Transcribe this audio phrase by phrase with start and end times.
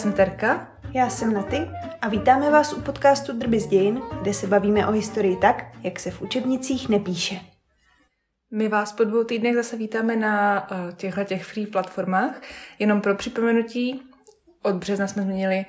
[0.00, 0.68] jsem Terka.
[0.92, 1.70] Já jsem Naty
[2.02, 6.00] a vítáme vás u podcastu Drby z dějin, kde se bavíme o historii tak, jak
[6.00, 7.40] se v učebnicích nepíše.
[8.50, 12.42] My vás po dvou týdnech zase vítáme na uh, těchto těch free platformách.
[12.78, 14.02] Jenom pro připomenutí,
[14.62, 15.66] od března jsme změnili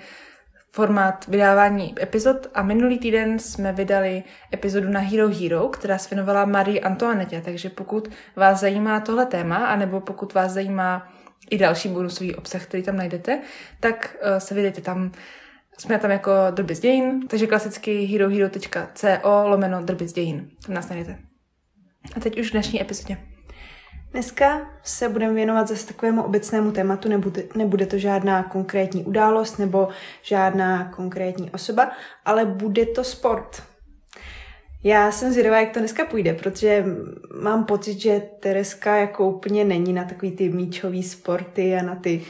[0.72, 6.46] formát vydávání epizod a minulý týden jsme vydali epizodu na Hero Hero, která se věnovala
[6.46, 11.12] Marie Antoinette, takže pokud vás zajímá tohle téma, anebo pokud vás zajímá
[11.50, 13.42] i další bonusový obsah, který tam najdete,
[13.80, 15.12] tak uh, se vydejte tam
[15.82, 20.50] jsme tam jako drby dějin, takže klasicky herohero.co lomeno drby dějin.
[20.66, 21.20] Tam nás najdete.
[22.16, 23.18] A teď už v dnešní epizodě.
[24.12, 29.88] Dneska se budeme věnovat zase takovému obecnému tématu, nebude, nebude to žádná konkrétní událost nebo
[30.22, 31.92] žádná konkrétní osoba,
[32.26, 33.64] ale bude to sport.
[34.84, 36.86] Já jsem zvědavá, jak to dneska půjde, protože
[37.42, 42.26] mám pocit, že Tereska jako úplně není na takový ty míčový sporty a na ty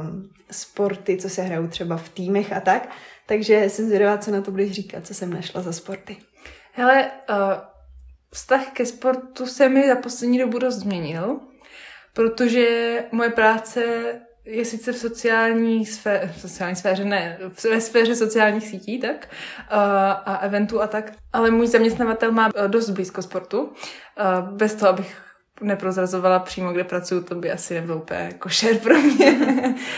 [0.00, 2.88] um, sporty, co se hrajou třeba v týmech a tak.
[3.26, 6.16] Takže jsem zvědavá, co na to budeš říkat, co jsem našla za sporty.
[6.72, 7.36] Hele, uh,
[8.32, 11.40] vztah ke sportu se mi za poslední dobu dost změnil,
[12.12, 13.82] protože moje práce
[14.48, 17.38] je sice v sociální sféře, v sociální sféře, ne,
[17.70, 19.28] ve sféře sociálních sítí, tak,
[19.68, 23.72] a, a eventů a tak, ale můj zaměstnavatel má dost blízko sportu,
[24.16, 25.22] a bez toho, abych
[25.60, 29.38] neprozrazovala přímo, kde pracuju, to by asi nebylo úplně košer pro mě.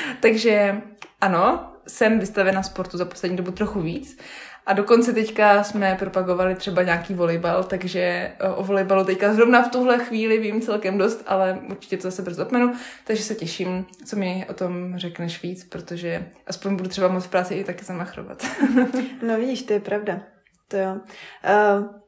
[0.21, 0.83] Takže
[1.21, 4.19] ano, jsem vystavena sportu za poslední dobu trochu víc.
[4.67, 9.71] A dokonce teďka jsme propagovali třeba nějaký volejbal, takže eh, o volejbalu teďka zrovna v
[9.71, 12.75] tuhle chvíli vím celkem dost, ale určitě to zase brzo opmenu,
[13.07, 17.31] takže se těším, co mi o tom řekneš víc, protože aspoň budu třeba moc v
[17.31, 18.47] práci i taky zamachrovat.
[19.27, 20.21] no vidíš, to je pravda.
[20.69, 20.93] To jo.
[20.95, 22.01] Uh,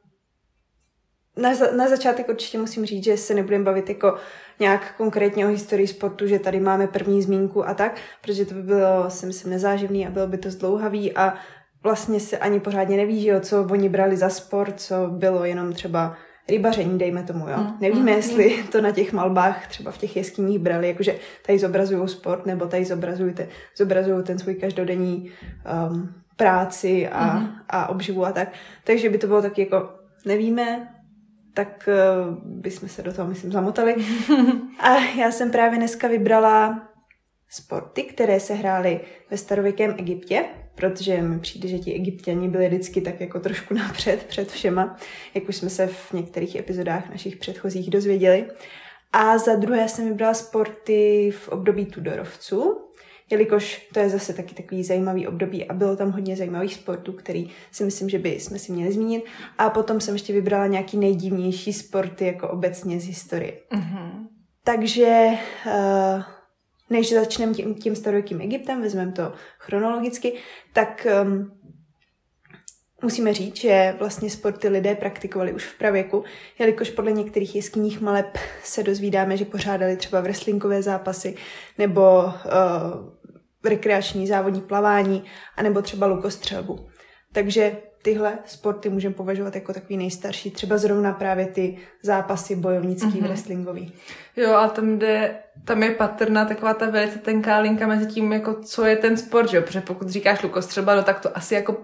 [1.36, 4.17] na, za, na začátek určitě musím říct, že se nebudeme bavit jako
[4.61, 8.62] nějak konkrétně o historii sportu, že tady máme první zmínku a tak, protože to by
[8.62, 11.35] bylo, si myslím, nezáživný a bylo by to zdlouhavý a
[11.83, 15.73] vlastně se ani pořádně neví, že jo, co oni brali za sport, co bylo jenom
[15.73, 16.17] třeba
[16.48, 17.57] rybaření, dejme tomu, jo.
[17.57, 18.67] Mm, Nevíme, mm, jestli mm.
[18.69, 22.85] to na těch malbách třeba v těch jeskyních brali, jakože tady zobrazují sport, nebo tady
[22.85, 25.31] zobrazují, te, zobrazují ten svůj každodenní
[25.91, 27.48] um, práci a, mm.
[27.69, 28.53] a obživu a tak.
[28.85, 29.91] Takže by to bylo taky jako,
[30.27, 30.89] nevíme,
[31.55, 33.95] tak uh, bychom se do toho, myslím, zamotali.
[34.81, 36.89] a já jsem právě dneska vybrala
[37.48, 39.01] sporty, které se hrály
[39.31, 40.45] ve starověkém Egyptě,
[40.75, 44.97] protože mi přijde, že ti egyptěni byli vždycky tak jako trošku napřed, před všema,
[45.35, 48.47] jak už jsme se v některých epizodách našich předchozích dozvěděli.
[49.13, 52.79] A za druhé jsem vybrala sporty v období Tudorovců,
[53.33, 57.51] jelikož to je zase taky takový zajímavý období a bylo tam hodně zajímavých sportů, který
[57.71, 59.25] si myslím, že by jsme si měli zmínit.
[59.59, 63.53] A potom jsem ještě vybrala nějaký nejdivnější sporty jako obecně z historie.
[63.73, 64.27] Mm-hmm.
[64.65, 65.29] Takže
[65.67, 66.23] uh,
[66.92, 70.33] než začneme tím, tím starověkým Egyptem, vezmeme to chronologicky,
[70.73, 71.61] tak um,
[73.03, 76.25] musíme říct, že vlastně sporty lidé praktikovali už v pravěku,
[76.58, 81.36] jelikož podle některých jeskyních maleb se dozvídáme, že pořádali třeba wrestlingové zápasy
[81.79, 82.33] nebo uh,
[83.64, 85.24] rekreační závodní plavání,
[85.57, 86.89] anebo třeba lukostřelbu.
[87.33, 93.23] Takže tyhle sporty můžeme považovat jako takový nejstarší, třeba zrovna právě ty zápasy bojovnický, mm-hmm.
[93.23, 93.92] wrestlingový.
[94.36, 98.55] Jo, a tam jde, tam je patrná taková ta velice tenká linka mezi tím, jako
[98.55, 99.62] co je ten sport, že jo?
[99.62, 101.77] Protože pokud říkáš lukostřeba, no tak to asi jako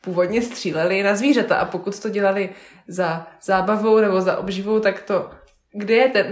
[0.00, 2.50] původně stříleli na zvířata a pokud to dělali
[2.88, 5.30] za zábavou nebo za obživou, tak to,
[5.72, 6.26] kde je ten,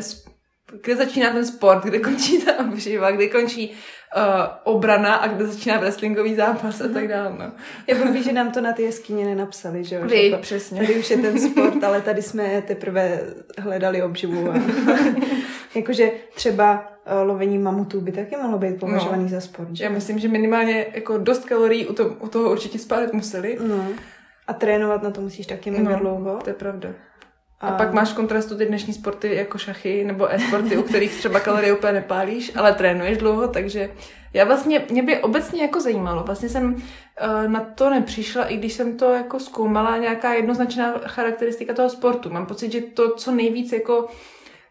[0.83, 3.71] kde začíná ten sport, kde končí ta obživa, kde končí
[4.17, 7.37] uh, obrana a kde začíná wrestlingový zápas a tak dále.
[7.39, 7.53] No.
[7.87, 10.07] Je blbý, že nám to na ty jeskyně nenapsali, že jo?
[10.07, 10.81] Vy, to, přesně.
[10.81, 13.21] Tady už je ten sport, ale tady jsme teprve
[13.59, 14.51] hledali obživu.
[14.51, 14.55] A,
[15.75, 16.93] jakože třeba
[17.23, 19.29] uh, lovení mamutů by taky mohlo být považovaný no.
[19.29, 19.69] za sport.
[19.73, 19.85] Že?
[19.85, 23.59] Já myslím, že minimálně jako dost kalorií u, to, u toho určitě spálit museli.
[23.69, 23.87] No.
[24.47, 26.39] A trénovat na to musíš taky mega no, dlouho.
[26.45, 26.89] To je pravda.
[27.61, 31.73] A pak máš kontrastu ty dnešní sporty jako šachy nebo e-sporty, u kterých třeba kalorie
[31.73, 33.91] úplně nepálíš, ale trénuješ dlouho, takže
[34.33, 36.81] já vlastně, mě by obecně jako zajímalo, vlastně jsem uh,
[37.49, 42.31] na to nepřišla, i když jsem to jako zkoumala, nějaká jednoznačná charakteristika toho sportu.
[42.31, 44.09] Mám pocit, že to, co nejvíc jako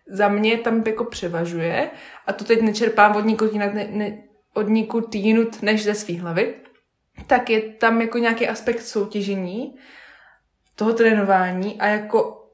[0.10, 1.90] za mě tam jako převažuje,
[2.28, 4.18] a to teď nečerpám od nikud jinak, ne, ne,
[4.54, 6.56] od nikud jinut než ze svých hlavy,
[7.28, 9.76] tak je tam jako nějaký aspekt soutěžení,
[10.76, 12.47] toho trénování a jako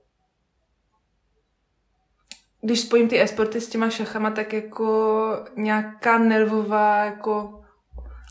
[2.63, 7.60] když spojím ty esporty s těma šachama, tak jako nějaká nervová, jako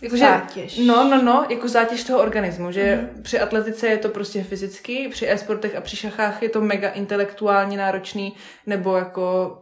[0.03, 0.73] jako zátěž.
[0.73, 3.23] Že, no, no, no, jako zátěž toho organismu, že mm.
[3.23, 7.77] při atletice je to prostě fyzicky, při esportech a při šachách je to mega intelektuálně
[7.77, 8.37] náročný,
[8.67, 9.59] nebo jako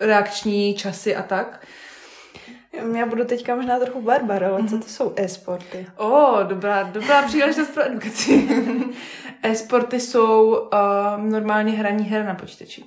[0.00, 1.66] reakční časy a tak.
[2.96, 5.86] Já budu teďka možná trochu barbar, ale co to jsou e-sporty?
[5.96, 8.48] O, oh, dobrá, dobrá příležitost pro edukaci.
[9.42, 12.84] e-sporty jsou uh, normálně hraní her na počítači.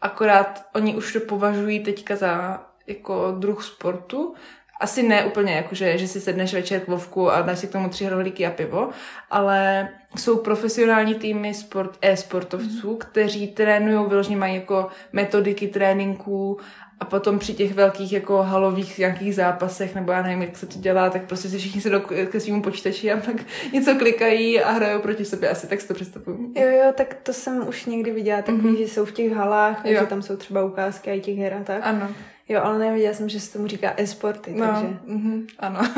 [0.00, 4.34] Akorát oni už to považují teďka za jako druh sportu,
[4.80, 7.72] asi ne úplně jako, že, že si sedneš večer k vovku a dáš si k
[7.72, 8.90] tomu tři hrohlíky a pivo,
[9.30, 16.58] ale jsou profesionální týmy sport, e-sportovců, kteří trénují, vyloženě mají jako metodiky tréninků
[17.00, 20.78] a potom při těch velkých jako halových nějakých zápasech, nebo já nevím, jak se to
[20.78, 23.36] dělá, tak prostě si všichni se do, ke svým počítači a pak
[23.72, 25.48] něco klikají a hrajou proti sobě.
[25.48, 26.52] Asi tak si to představuju.
[26.56, 28.78] Jo, jo, tak to jsem už někdy viděla, takový, mm-hmm.
[28.78, 31.80] že jsou v těch halách, že tam jsou třeba ukázky a těch her a tak.
[31.82, 32.08] Ano.
[32.48, 34.96] Jo, ale nevěděla jsem, že se tomu říká e-sporty, no, takže...
[35.08, 35.80] Mm-hmm, ano.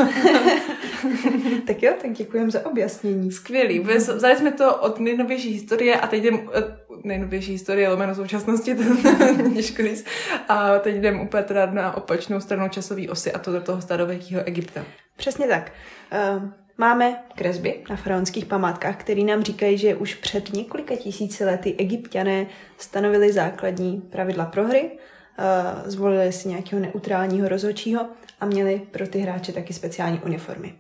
[1.66, 3.32] tak jo, tak děkujeme za objasnění.
[3.32, 3.78] Skvělý.
[3.78, 6.62] Vzali jsme to od nejnovější historie a teď jdem eh,
[7.04, 8.74] nejnovější historie, lomeno současnosti,
[9.42, 10.06] to těžko říct.
[10.48, 14.42] A teď jdem úplně teda na opačnou stranu časové osy a to do toho starověkého
[14.44, 14.84] Egypta.
[15.16, 15.72] Přesně tak.
[16.12, 21.74] Uh, Máme kresby na faraonských památkách, které nám říkají, že už před několika tisíci lety
[21.78, 22.46] egyptiané
[22.78, 24.90] stanovili základní pravidla pro hry
[25.38, 28.08] Eh, zvolili si nějakého neutrálního rozhodčího
[28.40, 30.74] a měli pro ty hráče taky speciální uniformy.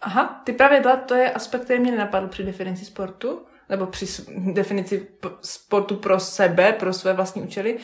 [0.00, 4.06] Aha, ty pravidla, to je aspekt, který mě nenapadl při definici sportu, nebo při
[4.52, 5.06] definici
[5.42, 7.78] sportu pro sebe, pro své vlastní účely.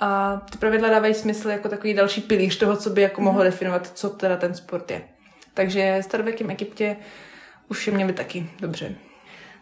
[0.00, 3.50] A ty pravidla dávají smysl jako takový další pilíř toho, co by jako mohlo mhm.
[3.50, 5.02] definovat, co teda ten sport je.
[5.54, 6.96] Takže v starověkém Egyptě
[7.68, 8.94] už je měli taky dobře.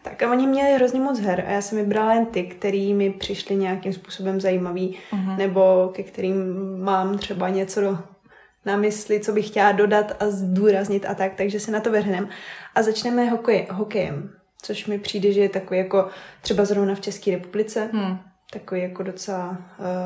[0.03, 3.09] Tak a oni měli hrozně moc her a já jsem vybrala jen ty, který mi
[3.09, 5.37] přišly nějakým způsobem zajímavý, uh-huh.
[5.37, 6.35] nebo ke kterým
[6.83, 7.97] mám třeba něco do,
[8.65, 12.27] na mysli, co bych chtěla dodat a zdůraznit a tak, takže se na to vrhneme.
[12.75, 14.29] A začneme hokej, hokejem,
[14.61, 16.07] což mi přijde, že je takový jako
[16.41, 18.17] třeba zrovna v České republice, hmm.
[18.51, 19.57] takový jako docela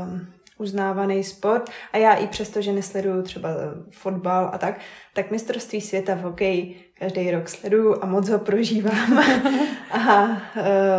[0.03, 1.69] um, uznávaný sport.
[1.93, 3.49] A já i přesto, že nesleduju třeba
[3.91, 4.79] fotbal a tak,
[5.13, 9.19] tak mistrovství světa v hokeji každý rok sleduju a moc ho prožívám.
[9.91, 10.23] a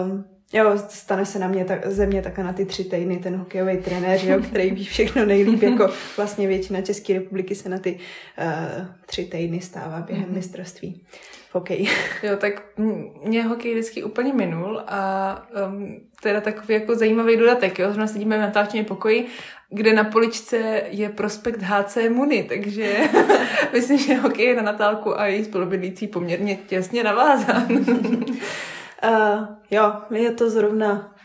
[0.03, 3.37] um, jo, stane se na mě tak, ze mě také na ty tři týdny ten
[3.37, 7.99] hokejový trenér, jo, který ví všechno nejlíp, jako vlastně většina České republiky se na ty
[8.39, 10.35] uh, tři týdny stává během mm-hmm.
[10.35, 11.05] mistrovství
[11.57, 11.89] hokej.
[12.23, 12.63] Jo, tak
[13.25, 18.39] mě hokej vždycky úplně minul a um, teda takový jako zajímavý dodatek, jo, zrovna sedíme
[18.39, 19.27] v natáčení pokoji,
[19.71, 22.97] kde na poličce je prospekt HC Muni, takže
[23.73, 27.67] myslím, že hokej je na Natálku a její spolubydlící poměrně těsně navázán.
[27.73, 27.87] uh,
[29.71, 31.16] jo, je to zrovna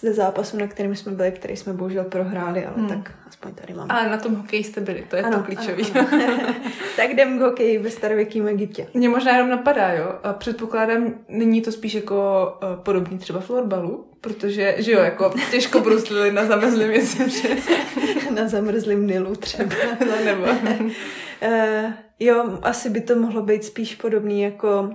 [0.00, 2.88] ze zápasu, na kterým jsme byli, který jsme bohužel prohráli, ale hmm.
[2.88, 3.94] tak aspoň tady máme.
[3.94, 5.86] Ale na tom hokeji jste byli, to je ano, to klíčový.
[5.94, 6.54] Ano, ano.
[6.96, 8.86] tak jdem k hokeji ve starověkém Egyptě.
[8.94, 10.14] Mě možná jenom napadá, jo.
[10.22, 15.80] A předpokládám, není to spíš jako uh, podobný třeba florbalu, protože, že jo, jako těžko
[15.80, 17.48] bruslili na zamrzlém jezeře.
[18.34, 19.74] na zamrzlém Nilu třeba.
[20.06, 20.42] no, nebo.
[20.42, 24.90] uh, jo, asi by to mohlo být spíš podobný jako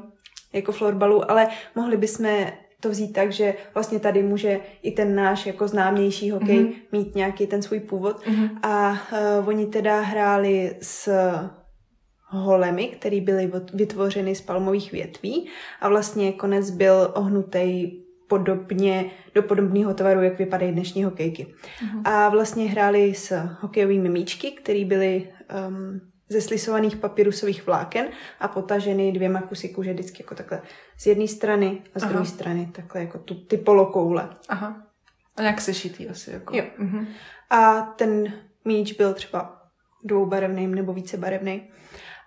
[0.54, 2.48] jako florbalu, ale mohli bychom
[2.80, 6.74] to vzít tak, že vlastně tady může i ten náš jako známější hokej mm-hmm.
[6.92, 8.26] mít nějaký ten svůj původ.
[8.26, 8.50] Mm-hmm.
[8.64, 11.10] A uh, oni teda hráli s
[12.28, 15.50] holemi, které byly vytvořeny z palmových větví
[15.82, 17.92] a vlastně konec byl ohnutý
[18.28, 21.46] podobně do podobného tvaru, jak vypadají dnešní hokejky.
[21.46, 22.02] Mm-hmm.
[22.04, 25.30] A vlastně hráli s hokejovými míčky, které byly
[25.68, 28.08] um, ze slisovaných papirusových vláken
[28.40, 30.62] a potaženy dvěma kusy kůže vždycky jako takhle
[30.98, 34.30] z jedné strany a z druhé strany takhle jako tu, ty polokoule.
[34.50, 34.88] Aha.
[35.38, 36.32] A nějak sešitý asi.
[36.32, 36.58] Jako.
[36.58, 36.64] Jo.
[36.78, 37.08] Mhm.
[37.50, 38.34] A ten
[38.66, 39.62] míč byl třeba
[40.04, 41.70] dvoubarevný nebo vícebarevný.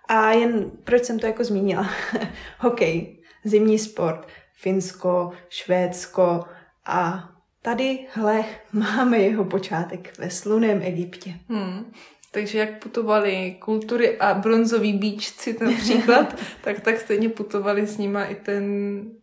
[0.07, 1.89] A jen proč jsem to jako zmínila?
[2.59, 6.45] Hokej, zimní sport, Finsko, Švédsko
[6.85, 7.29] a
[7.61, 11.33] tady, hle, máme jeho počátek ve sluném Egyptě.
[11.49, 11.91] Hmm.
[12.31, 18.35] Takže jak putovali kultury a bronzoví bíčci například, tak tak stejně putovali s nima i
[18.35, 18.63] ten,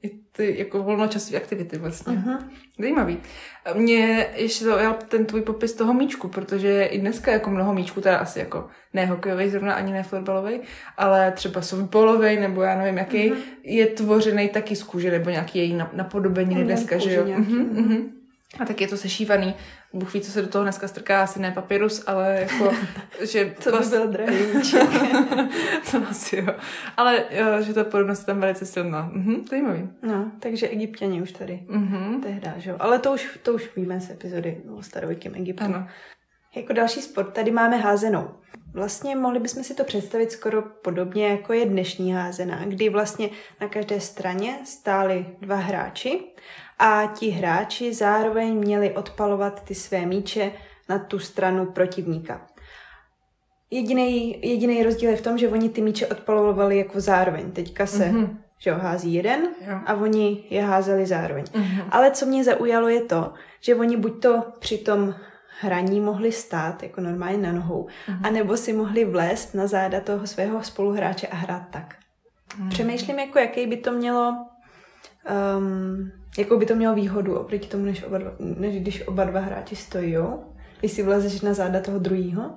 [0.02, 2.16] i ty jako volnočasové aktivity vlastně.
[2.16, 2.38] Uh-huh.
[2.78, 3.18] Zajímavý.
[3.74, 8.16] Mě ještě zaujal ten tvůj popis toho míčku, protože i dneska jako mnoho míčků, teda
[8.16, 10.60] asi jako ne hokejový zrovna, ani ne fotbalový,
[10.96, 13.36] ale třeba softballový nebo já nevím jaký, uh-huh.
[13.62, 17.24] je tvořený taky z kůže nebo nějaký její napodobeniny dneska, že jo?
[17.24, 18.15] Uh-huh, uh-huh.
[18.60, 19.54] A tak je to sešívaný.
[19.92, 22.74] Bůh ví, co se do toho dneska strká, asi ne papirus, ale jako,
[23.24, 23.54] že...
[23.64, 24.38] to by byl drahý
[25.90, 26.54] To asi jo.
[26.96, 29.10] Ale jo, že ta podobnost je tam velice silná.
[29.12, 29.88] Mhm, zajímavý.
[30.02, 32.20] No, takže egyptěni už tady mhm.
[32.22, 32.76] tehda, že jo.
[32.78, 35.64] Ale to už, to už víme z epizody o starověkém Egyptu.
[35.64, 35.88] Ano.
[36.56, 38.28] Jako další sport tady máme házenou.
[38.74, 43.68] Vlastně mohli bychom si to představit skoro podobně, jako je dnešní házená, kdy vlastně na
[43.68, 46.20] každé straně stáli dva hráči
[46.78, 50.52] a ti hráči zároveň měli odpalovat ty své míče
[50.88, 52.46] na tu stranu protivníka.
[53.70, 57.52] jediný, jediný rozdíl je v tom, že oni ty míče odpalovali jako zároveň.
[57.52, 58.38] Teďka se Mhm.
[58.58, 59.78] že jo, hází jeden Jo.
[59.86, 61.44] a oni je házeli zároveň.
[61.54, 61.80] Mhm.
[61.90, 65.14] Ale co mě zaujalo je to, že oni buď to při tom
[65.60, 68.26] hraní mohli stát jako normálně na nohou, Mhm.
[68.26, 71.94] anebo si mohli vlézt na záda toho svého spoluhráče a hrát tak.
[72.58, 72.68] Mhm.
[72.70, 74.36] Přemýšlím, jako jaký by to mělo
[75.58, 79.40] um, jakou by to mělo výhodu oproti tomu, než, oba dva, než když oba dva
[79.40, 80.16] hráči stojí?
[80.80, 82.50] Když si vlezeš na záda toho druhého.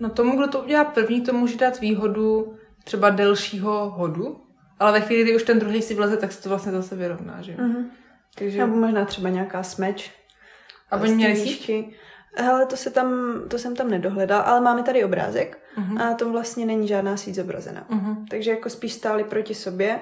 [0.00, 2.54] No tomu, kdo to udělá první, to může dát výhodu
[2.84, 4.40] třeba delšího hodu,
[4.78, 7.42] ale ve chvíli, kdy už ten druhý si vleze, tak se to vlastně zase vyrovná,
[7.42, 7.58] že jo?
[7.60, 7.90] Mhm.
[8.38, 10.10] Takže, Nebo možná třeba nějaká smeč.
[10.90, 11.58] a oni měli z té síť?
[11.58, 11.94] výšky.
[12.36, 15.98] Hele, to, se tam, to jsem tam nedohledal, ale máme tady obrázek Mhm.
[15.98, 17.86] a na tom vlastně není žádná síť zobrazena.
[17.88, 18.26] Mhm.
[18.26, 20.00] Takže jako spíš stáli proti sobě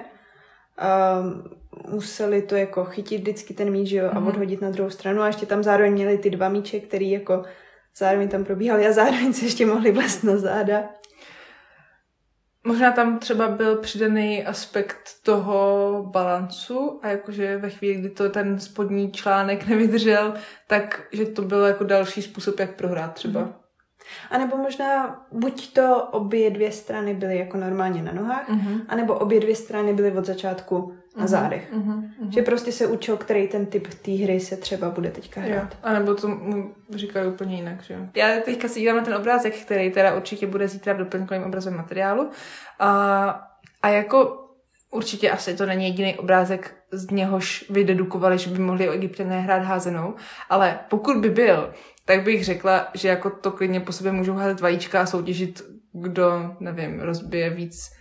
[0.79, 1.19] a
[1.87, 4.27] museli to jako chytit vždycky ten míč jo, a Mhm.
[4.27, 7.43] odhodit na druhou stranu a ještě tam zároveň měli ty dva míče, který jako
[7.97, 10.83] zároveň tam probíhaly a zároveň se ještě mohli vlést na záda.
[12.63, 18.59] Možná tam třeba byl přidaný aspekt toho balancu a jakože ve chvíli, kdy to ten
[18.59, 20.33] spodní článek nevydržel,
[20.67, 23.39] tak že to byl jako další způsob, jak prohrát třeba.
[23.41, 23.53] Mhm.
[24.31, 28.81] A nebo možná buď to obě dvě strany byly jako normálně na nohách, Mhm.
[28.87, 31.73] anebo obě dvě strany byly od začátku na zádech.
[31.73, 32.11] Mhm.
[32.21, 32.31] Mhm.
[32.31, 35.77] Že prostě se učil, který ten typ té hry se třeba bude teďka Jo, hrát.
[35.83, 37.99] a nebo to mu říkali úplně jinak, že jo.
[38.15, 41.77] Já teďka si dívám na ten obrázek, který teda určitě bude zítra v doplňkovém obrazovém
[41.77, 42.29] materiálu.
[42.79, 43.47] A,
[43.81, 44.45] a jako
[44.91, 50.15] určitě asi to není jediný obrázek, z něhož vydedukovali, že by mohli egyptěné hrát házenou,
[50.49, 51.73] ale pokud by byl,
[52.05, 55.61] tak bych řekla, že jako to klidně po sobě můžou házet vajíčka a soutěžit,
[55.93, 57.91] kdo, nevím, rozbije víc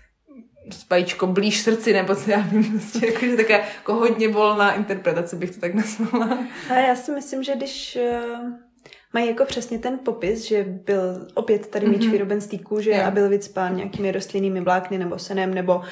[0.91, 5.37] vajíčko blíž srdci, nebo co já vím, prostě jako, že také jako hodně volná interpretace
[5.37, 6.39] bych to tak nazvala.
[6.71, 8.68] A já si myslím, že když uh,
[9.15, 12.13] mají jako přesně ten popis, že byl opět tady míč Mhm.
[12.13, 13.03] vyroben z té kůže Jo.
[13.07, 15.83] a byl vycpán nějakými rostlinnými vlákny nebo senem nebo uh,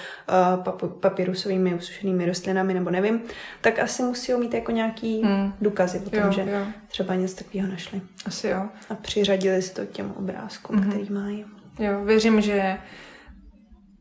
[0.64, 3.20] pap- papirusovými usušenými rostlinami nebo nevím,
[3.60, 5.52] tak asi musí mít jako nějaký Hmm.
[5.60, 6.66] důkazy o tom, Jo, že jo.
[6.88, 8.00] třeba něco takového našli.
[8.26, 8.62] Asi jo.
[8.90, 10.90] A přiřadili si to k těm obrázkům, Mhm.
[10.90, 11.44] který mají.
[11.78, 12.76] Jo, věřím, že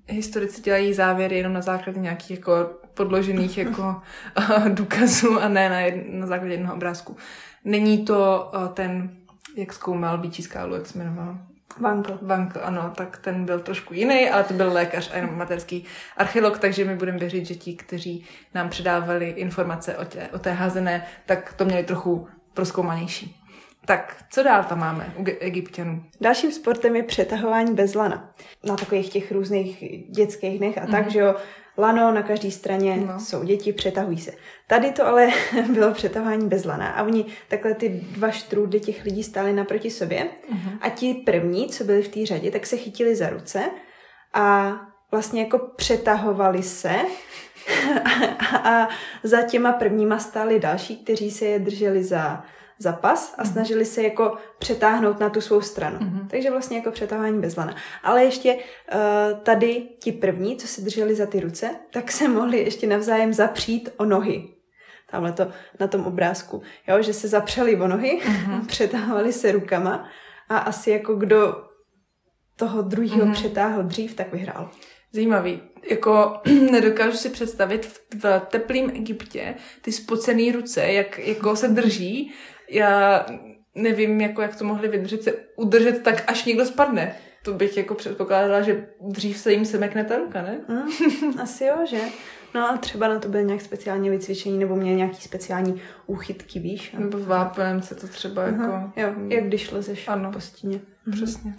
[0.07, 4.01] historici dělají závěry jenom na základě nějakých jako podložených jako
[4.37, 7.17] eh, důkazů a ne na, jed, na základě jednoho obrázku.
[7.63, 9.17] Není to eh, ten,
[9.55, 11.37] jak zkoumal Bíčí skálu, jak se jmenoval?
[11.79, 12.19] Vankl.
[12.21, 15.85] Vankl, ano, tak ten byl trošku jiný, ale to byl lékař a jenom materský
[16.17, 20.51] archeolog, takže my budeme věřit, že ti, kteří nám předávali informace o, tě, o té
[20.51, 23.44] házené, tak to měli trochu proskoumanější.
[23.85, 26.03] Tak, co dál tam máme u egyptianů?
[26.21, 28.33] Dalším sportem je přetahování bez lana.
[28.63, 31.35] Na takových těch různých dětských dnech a tak, že jo,
[31.77, 33.19] lano na každé straně No.
[33.19, 34.31] jsou děti, přetahují se.
[34.67, 35.27] Tady to ale
[35.73, 40.29] bylo přetahování bez lana a oni takhle ty dva štrůdy těch lidí stáli naproti sobě
[40.81, 43.63] a ti první, co byli v té řadě, tak se chytili za ruce
[44.33, 44.75] a
[45.11, 46.95] vlastně jako přetahovali se
[48.53, 48.89] a, a
[49.23, 52.43] za těma prvníma stáli další, kteří se je drželi za,
[52.79, 55.97] za pas a snažili se jako přetáhnout na tu svou stranu.
[56.01, 56.27] Mhm.
[56.27, 57.75] Takže vlastně jako přetahování bez lana.
[58.03, 62.57] Ale ještě uh, tady ti první, co se drželi za ty ruce, tak se mohli
[62.57, 64.47] ještě navzájem zapřít o nohy.
[65.11, 65.47] Tamhle to
[65.79, 66.61] na tom obrázku.
[66.87, 68.65] Jo, že se zapřeli o nohy, Mhm.
[68.67, 70.09] přetahovali se rukama
[70.49, 71.55] a asi jako kdo
[72.55, 73.33] toho druhého Mhm.
[73.33, 74.69] přetáhl dřív, tak vyhrál.
[75.11, 75.61] Zajímavý.
[75.89, 76.33] Jako
[76.71, 82.33] nedokážu si představit v, v teplém Egyptě ty spocené ruce, jak jako se drží.
[82.69, 83.25] Já
[83.75, 87.15] nevím, jako jak to mohli vydržet, se udržet tak, až někdo spadne.
[87.43, 90.59] To bych jako předpokládala, že dřív se jim semekne ta ruka, ne?
[90.67, 91.99] Mm, asi jo, že?
[92.55, 96.93] No a třeba na to byly nějak speciálně vycvičení nebo měli nějaký speciální úchytky, víš?
[96.97, 96.99] A...
[96.99, 98.99] Nebo v se to třeba Aha, jako...
[98.99, 100.31] jo, jak když lezeš Ano.
[100.31, 100.79] po stíně.
[101.11, 101.55] Přesně.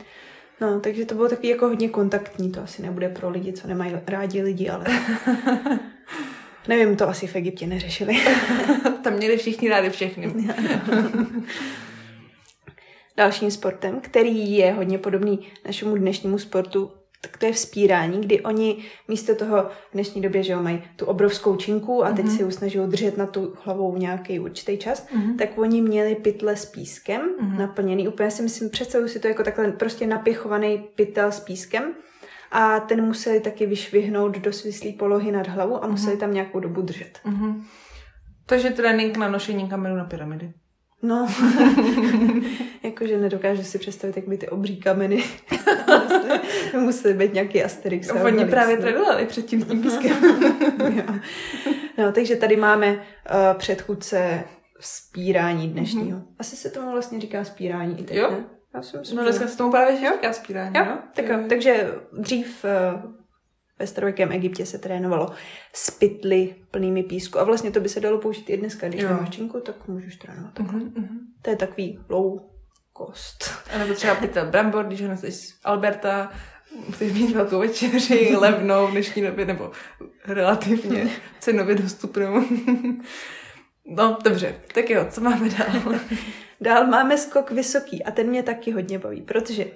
[0.60, 3.92] No, takže to bylo takový jako hodně kontaktní, to asi nebude pro lidi, co nemají
[4.06, 4.84] rádi lidi, ale...
[6.68, 8.16] Nevím, to asi v Egyptě neřešili.
[9.04, 10.34] Tam měli všichni rádi všechny.
[13.16, 18.84] Dalším sportem, který je hodně podobný našemu dnešnímu sportu, tak to je vzpírání, kdy oni
[19.08, 22.36] místo toho v dnešní době, že jo, mají tu obrovskou činku a teď Mhm.
[22.36, 25.36] si ji snaží udržet na tu hlavou nějaký určitý čas, Mhm.
[25.36, 27.58] tak oni měli pytle s pískem Mhm.
[27.58, 28.08] naplněný.
[28.08, 31.94] Úplně si myslím, představuji si to jako takhle prostě napěchovaný pytel s pískem
[32.50, 36.82] a ten museli taky vyšvihnout do svislý polohy nad hlavu a museli tam nějakou dobu
[36.82, 37.18] držet.
[37.24, 37.64] Mhm.
[38.46, 40.52] Takže trénink na nošení kamenů na pyramidy.
[41.02, 41.28] No,
[42.82, 45.24] jakože nedokážu si představit, jak by ty obří kameny
[45.86, 46.40] musely,
[46.84, 48.10] musely být nějaký Asterix.
[48.10, 48.82] a Oni právě no.
[48.82, 50.16] trénovali předtím s tím pískem.
[50.96, 51.04] Jo.
[51.98, 52.98] no, takže tady máme uh,
[53.58, 54.44] předchůdce
[54.80, 56.22] spírání dnešního.
[56.38, 58.30] Asi se tomu vlastně říká spírání i teď, Jo?
[58.30, 58.44] ne?
[58.76, 60.98] Já si myslím, No že- dneska se tomu právě říká spírání, Jo, no?
[61.14, 61.38] tak jo.
[61.48, 63.02] Takže dřív eh,
[63.78, 65.30] ve starověkém Egyptě se trénovalo
[65.72, 67.38] s pytly plnými písku.
[67.38, 68.88] A vlastně to by se dalo použít i dneska.
[68.88, 69.08] Když Jo.
[69.08, 70.54] nemáš činku, tak můžeš trénovat.
[70.54, 71.18] Tak Mhm, mhm.
[71.42, 72.40] to je takový low
[72.96, 73.50] cost.
[73.74, 76.32] A nebo třeba pytel brambor, když ho neseš z Alberta,
[76.86, 79.70] musíš mít velkou večeři, levnou v dnešní době, nebo
[80.26, 82.44] relativně cenově dostupnou.
[83.88, 85.94] No, dobře, tak jo, co máme dál?
[86.60, 89.66] Dál máme skok vysoký a ten mě taky hodně baví, protože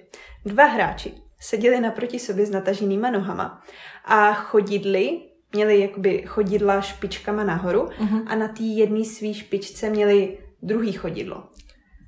[0.45, 3.63] dva hráči seděli naproti sobě s nataženýma nohama
[4.05, 5.21] a chodidly,
[5.53, 8.23] měli jakoby chodidla špičkama nahoru Mhm.
[8.29, 11.45] a na té jedné svý špičce měli druhý chodidlo.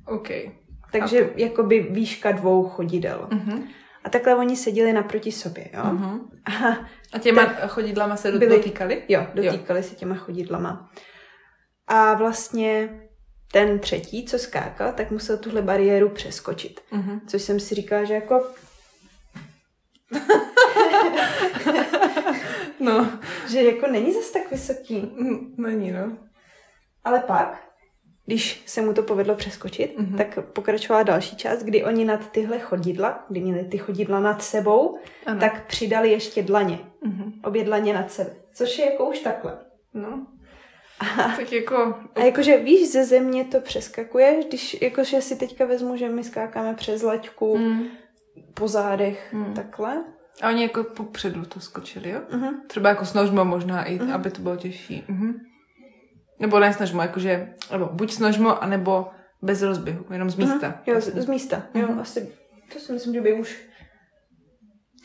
[0.07, 0.29] OK.
[0.93, 3.29] Takže jakoby výška dvou chodidel.
[3.33, 3.64] Mhm.
[4.05, 5.83] A takhle oni seděli naproti sobě, jo?
[5.93, 6.21] Mhm.
[6.45, 6.76] A
[7.12, 9.02] A těma chodidlama se do- Byli- dotýkali?
[9.09, 10.91] jo, dotýkali se těma chodidlama.
[11.87, 13.00] A vlastně
[13.52, 16.80] ten třetí, co skákal, tak musel tuhle bariéru přeskočit.
[16.90, 17.21] Mhm.
[17.26, 18.47] Což jsem si říkala, že jako,
[22.80, 23.09] No,
[23.50, 25.12] že jako není zas tak vysoký.
[25.56, 26.16] není, no.
[27.04, 27.68] Ale pak,
[28.26, 30.16] když se mu to povedlo přeskočit, Mhm.
[30.18, 34.99] tak pokračovala další část, kdy oni nad tyhle chodidla, kdy měli ty chodidla nad sebou,
[35.26, 35.40] Ano.
[35.40, 36.78] tak přidali ještě dlaně.
[37.04, 37.32] Mhm.
[37.44, 38.30] Obě dlaně nad sebe.
[38.54, 39.59] Což je jako už takhle.
[39.94, 40.26] No.
[41.37, 41.94] Tak jako...
[42.14, 46.75] A jakože víš, ze země to přeskakuje, když jakože si teďka vezmu, že my skákáme
[46.75, 47.82] přes laťku, Mm.
[48.54, 49.54] po zádech, Mm.
[49.54, 50.04] takhle.
[50.42, 52.21] A oni jako popředu to skočili, jo?
[52.30, 52.54] Uh-huh.
[52.66, 54.12] Třeba jako s nožmo možná i, Mhm.
[54.12, 55.04] aby to bylo těžší.
[55.09, 55.32] Mhm.
[56.38, 59.06] Nebo ne s nožmo, jakože, nebo buď s nožmo, anebo
[59.42, 60.68] bez rozběhu, jenom z místa.
[60.87, 60.92] Uh-huh.
[60.94, 61.62] Jo, z, z místa.
[61.75, 61.99] Jo, Mhm.
[62.00, 62.32] asi,
[62.73, 63.62] to si myslím, že by už...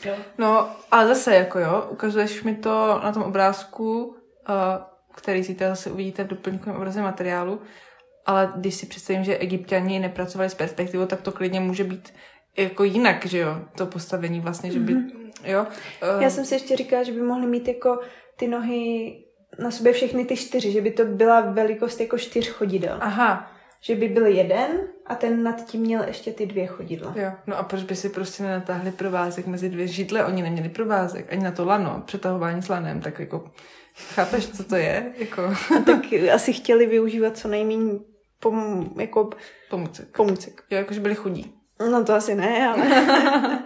[0.06, 0.16] Jo.
[0.38, 4.16] No, ale zase jako jo, ukazuješ mi to na tom obrázku, uh,
[5.18, 7.62] který si teda zase uvidíte v doplňkovém obraze materiálu,
[8.26, 12.14] ale když si představím, že egyptiani nepracovali s perspektivou, tak to klidně může být
[12.58, 14.94] jako jinak, že jo, to postavení vlastně, že by,
[15.44, 15.66] jo.
[16.16, 18.00] Uh, Já jsem si ještě říkala, že by mohli mít jako
[18.36, 19.14] ty nohy
[19.60, 22.98] na sobě všechny ty čtyři, že by to byla velikost jako čtyř chodidel.
[23.02, 24.68] Aha, Že by byl jeden
[25.06, 27.14] a ten nad tím měl ještě ty dvě chodidla.
[27.16, 27.32] jo.
[27.48, 30.26] No a proč by si prostě nenatáhli provázek mezi dvě židle?
[30.26, 33.52] Oni neměli provázek, ani na to lano, přetahování s lanem, tak jako,
[33.98, 35.14] chápeš, co to je?
[35.18, 35.42] Jako,
[35.78, 36.00] A tak
[36.34, 37.94] asi chtěli využívat co nejméně
[38.40, 39.30] pom, jako
[39.70, 40.08] pomůcek.
[40.18, 40.64] pomůcek.
[40.70, 41.54] Jo, jakože byli chudí.
[41.92, 42.84] No to asi ne, ale...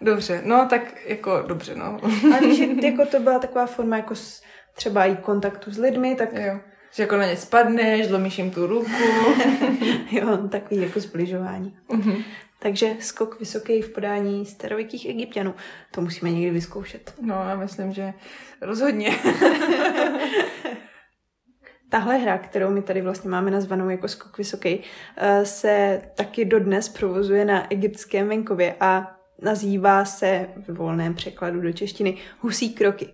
[0.00, 1.98] Dobře, no tak jako dobře, no.
[2.34, 4.42] Ale že jako to byla taková forma jako s,
[4.74, 6.60] třeba i kontaktu s lidmi, tak jo.
[6.92, 8.90] Že jako na ně spadneš, zlomíš jim tu ruku.
[10.10, 11.76] jo, takový jako zbližování.
[11.88, 12.22] Mhm.
[12.58, 15.54] Takže skok vysoký v podání starověkých egyptianů.
[15.90, 17.14] To musíme někdy vyzkoušet.
[17.20, 18.14] No, já myslím, že
[18.60, 19.10] rozhodně.
[21.88, 24.80] Tahle hra, kterou my tady vlastně máme nazvanou jako skok vysoký,
[25.16, 31.72] eh, se taky dodnes provozuje na egyptském venkově a nazývá se v volném překladu do
[31.72, 33.08] češtiny husí kroky.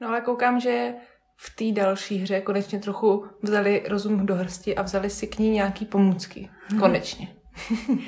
[0.00, 0.94] No ale koukám, že
[1.36, 5.50] v té další hře konečně trochu vzali rozum do hrsti a vzali si k ní
[5.50, 6.50] nějaký pomůcky.
[6.78, 7.39] Konečně.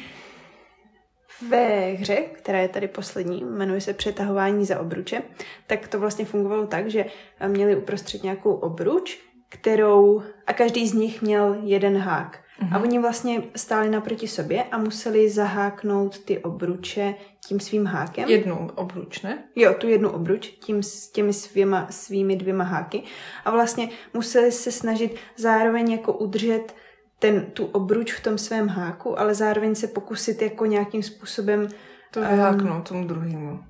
[1.49, 5.23] Ve hře, která je tady poslední, jmenuje se Přetahování za obruče,
[5.67, 7.05] tak to vlastně fungovalo tak, že
[7.47, 12.43] měli uprostřed nějakou obruč, kterou a každý z nich měl jeden hák.
[12.73, 17.15] A oni vlastně stáli naproti sobě a museli zaháknout ty obruče
[17.49, 18.29] tím svým hákem.
[18.29, 19.45] Jednu obruč, ne?
[19.57, 23.03] Jo, tu jednu obruč tím s těmi svýma, svými dvěma háky.
[23.45, 26.75] A vlastně museli se snažit zároveň jako udržet
[27.23, 31.69] ten, tu obruč v tom svém háku, ale zároveň se pokusit jako nějakým způsobem
[32.11, 32.31] To Ehm.
[32.31, 33.61] vyháknout tomu druhému.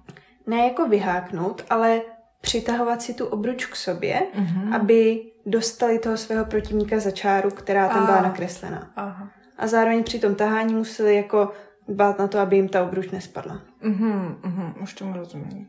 [0.46, 2.00] ne jako vyháknout, ale
[2.40, 4.72] přitahovat si tu obruč k sobě, Mhm.
[4.74, 8.22] aby dostali toho svého protivníka za čáru, která tam byla A.
[8.22, 8.92] nakreslená.
[8.96, 9.28] Aha.
[9.58, 11.52] A zároveň při tom tahání museli jako
[11.88, 13.60] dbát na to, aby jim ta obruč nespadla.
[13.82, 15.68] Mhm, mhm, už tomu rozumím.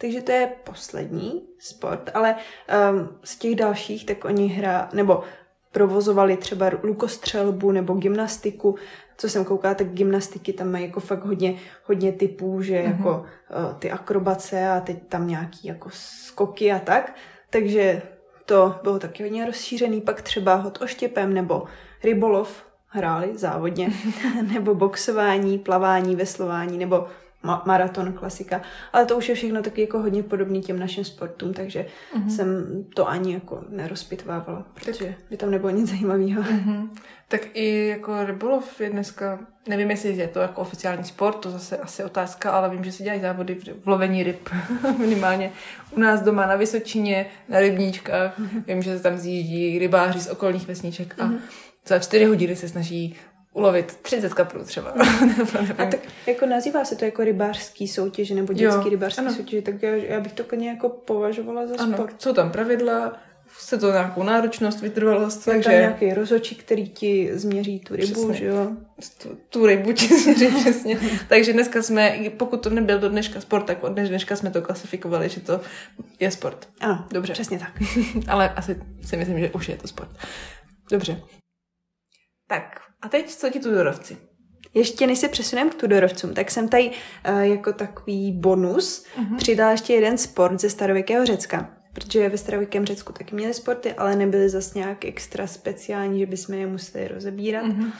[0.00, 5.22] Takže to je poslední sport, ale um, z těch dalších, tak oni hra, nebo
[5.72, 8.76] provozovali třeba lukostřelbu nebo gymnastiku.
[9.16, 11.54] Co jsem koukala, tak gymnastiky tam mají jako fakt hodně,
[11.84, 12.90] hodně typů, že mm-hmm.
[12.90, 17.14] jako uh, ty akrobace a teď tam nějaký jako skoky a tak.
[17.50, 18.02] Takže
[18.46, 20.00] to bylo taky hodně rozšířený.
[20.00, 21.64] Pak třeba hod oštěpem nebo
[22.04, 23.90] rybolov hráli závodně,
[24.52, 27.06] nebo boxování, plavání, veslování, nebo
[27.44, 28.62] ma- maraton, klasika.
[28.92, 32.28] Ale to už je všechno taky jako hodně podobný těm našim sportům, takže mm-hmm.
[32.28, 32.48] jsem
[32.94, 36.42] to ani jako nerozpitvávala, protože by tam nebylo nic zajímavého.
[36.42, 36.90] Mhm.
[37.28, 41.76] Tak i jako rybolov je dneska, nevím, jestli je to jako oficiální sport, to zase
[41.76, 44.48] asi otázka, ale vím, že se dělají závody v lovení ryb
[44.98, 45.52] minimálně.
[45.96, 50.68] U nás doma na Vysočině, na rybníčkách, vím, že se tam zjíždí rybáři z okolních
[50.68, 51.30] vesniček a
[51.86, 53.16] za čtyři hodiny se snaží
[53.52, 54.90] ulovit 30 kaprů třeba.
[55.78, 59.94] A tak jako nazývá se to jako rybářský soutěž nebo dětský rybářský soutěž, tak já,
[59.94, 62.22] já bych to klidně jako považovala za ano, sport.
[62.22, 63.12] jsou tam pravidla,
[63.58, 65.68] se to nějakou náročnost, vytrvalost, Je takže...
[65.70, 68.34] tam nějaký rozočí, který ti změří tu rybu, Přesně.
[68.34, 68.70] že jo?
[69.22, 70.98] tu, tu rybu ti změří přesně.
[71.28, 75.28] Takže dneska jsme, pokud to nebyl do dneška sport, tak od dneška jsme to klasifikovali,
[75.28, 75.60] že to
[76.20, 76.68] je sport.
[76.80, 77.32] Ano, Dobře.
[77.32, 77.72] přesně tak.
[78.28, 80.10] Ale asi si myslím, že už je to sport.
[80.90, 81.20] Dobře.
[82.48, 84.16] Tak, a teď co ti tudorovci?
[84.74, 86.90] Ještě než se přesuneme k Tudorovcům, tak jsem tady
[87.28, 89.36] uh, jako takový bonus uh-huh.
[89.36, 91.76] přidala ještě jeden sport ze starověkého Řecka.
[91.94, 96.54] Protože ve starověkém Řecku taky měli sporty, ale nebyly zas nějak extra speciální, že bychom
[96.54, 97.64] je museli rozebírat.
[97.64, 97.92] Uh-huh.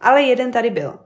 [0.00, 0.98] Ale jeden tady byl.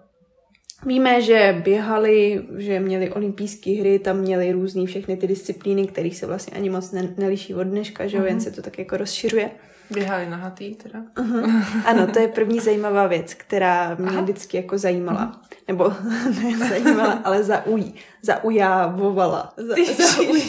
[0.87, 6.27] Víme, že běhali, že měli olympijské hry, tam měli různý všechny ty disciplíny, kterých se
[6.27, 9.51] vlastně ani moc ne- neliší od dneška, že jo, jen se to tak jako rozšiřuje.
[9.95, 10.99] Běhali na hatý teda.
[11.17, 11.63] Uh-huh.
[11.85, 14.21] Ano, to je první zajímavá věc, která mě Aha.
[14.21, 15.41] vždycky jako zajímala.
[15.69, 15.93] Nebo
[16.43, 17.95] ne zajímala, ale zaují.
[18.23, 19.53] Zaujávovala.
[19.57, 19.75] Za,
[20.07, 20.43] zauj,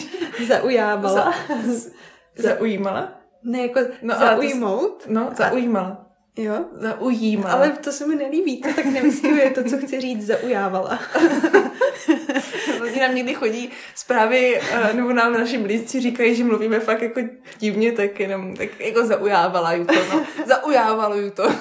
[0.46, 1.34] zaujávala.
[2.36, 3.12] Zaujímala?
[3.42, 4.98] Ne, jako No, no, ale to-.
[5.08, 6.03] No, zaujímala.
[6.36, 6.64] Jo?
[6.72, 7.54] Zaujímala.
[7.54, 10.98] Ale to se mi nelíbí, to tak nevystihuje to, co chci říct, zaujávala.
[12.82, 17.20] Oni nám někdy chodí zprávy, eh, nebo nám naši blízci říkají, že mluvíme fakt jako
[17.58, 20.26] divně, tak jenom tak jako zaujávala ju to, no.
[20.46, 21.42] Zaujávalo ju to.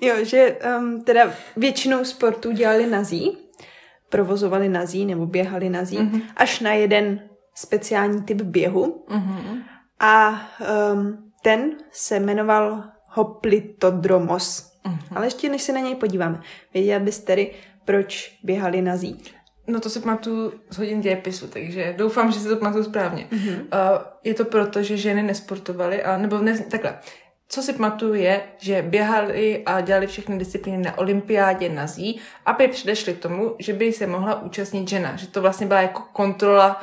[0.00, 3.38] Jo, že um, teda většinou sportů dělali nazí,
[4.08, 6.22] provozovali nazí nebo běhali nazí, mm-hmm.
[6.36, 9.04] až na jeden speciální typ běhu.
[9.08, 9.62] Mhm.
[10.00, 10.42] A
[10.92, 12.84] um, ten se jmenoval
[13.14, 14.72] Hoplitodromos.
[14.84, 14.98] Mhm.
[15.16, 16.40] Ale ještě než se na něj podíváme,
[16.74, 17.50] věděla bys tedy,
[17.84, 19.22] proč běhali nazí?
[19.66, 23.28] No to si pamatuju z hodin dějepisu, takže doufám, že si to pamatuju správně.
[23.30, 23.54] Mm-hmm.
[23.54, 26.98] Uh, je to proto, že ženy nesportovaly, a, nebo ne, takhle.
[27.48, 32.68] Co si pamatuju je, že běhali a dělali všechny disciplíny na olympiádě na zí, aby
[32.68, 35.16] předešli tomu, že by se mohla účastnit žena.
[35.16, 36.80] Že to vlastně byla jako kontrola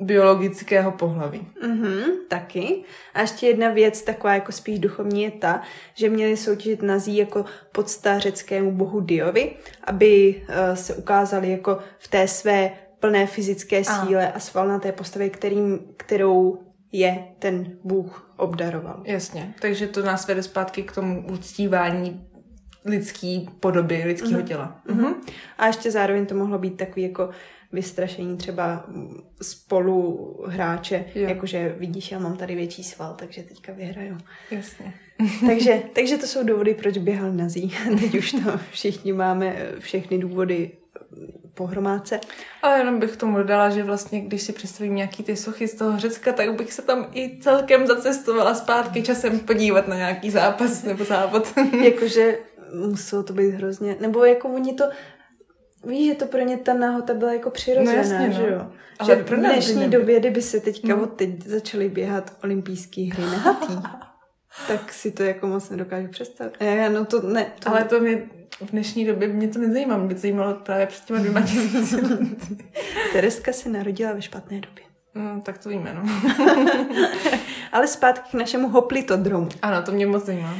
[0.00, 1.48] biologického pohlaví.
[1.62, 2.84] Mhm, taky.
[3.14, 5.62] A ještě jedna věc, taková jako spíš duchovní, je ta,
[5.94, 12.08] že měli soutěžit nazí jako podsta řeckému bohu Diovi, aby uh, se ukázali jako v
[12.08, 16.58] té své plné fyzické síle a svalnaté postavě, kterým, kterou
[16.92, 19.02] je ten bůh obdaroval.
[19.04, 22.26] Jasně, takže to nás vede zpátky k tomu uctívání
[22.84, 24.46] lidský podoby, lidského mm.
[24.46, 24.80] těla.
[24.88, 25.14] Mhm.
[25.58, 27.30] A ještě zároveň to mohlo být takový jako
[27.72, 28.86] vystrašení třeba
[29.42, 31.28] spolu hráče, Jo.
[31.28, 34.18] jakože vidíš, já mám tady větší sval, takže teďka vyhraju.
[34.50, 34.94] Jasně.
[35.46, 37.74] takže, takže to jsou důvody, proč běhal nazí.
[38.00, 40.70] Teď už to všichni máme všechny důvody
[41.10, 42.20] mm, po hromádce.
[42.62, 45.98] Ale jenom bych tomu dodala, že vlastně, když si představím nějaký ty sochy z toho
[45.98, 51.04] Řecka, tak bych se tam i celkem zacestovala zpátky časem podívat na nějaký zápas nebo
[51.04, 51.52] závod.
[51.84, 52.38] jakože
[52.74, 54.84] muselo to být hrozně, nebo jako oni to,
[55.86, 58.32] víš, že to pro ně ta nahota byla jako přirozená, No jasně, no.
[58.34, 58.66] že jo?
[58.98, 60.00] Ale že v pro by dnešní nebyl.
[60.00, 61.02] době, kdyby se teďka No.
[61.02, 63.74] od teď začaly běhat olympijské hry nahatý,
[64.68, 66.52] tak si to jako moc nedokážu představit.
[66.60, 67.46] Já, no to ne.
[67.64, 68.22] To Ale to mě
[68.60, 71.96] v dnešní době mě to nezajímá, mě to zajímalo právě před těma dvěma tisíci.
[73.12, 74.84] Tereska se narodila ve špatné době.
[75.14, 76.02] No, tak to víme, no.
[77.72, 79.48] Ale zpátky k našemu hoplitodromu.
[79.62, 80.54] Ano, to mě moc zajímá.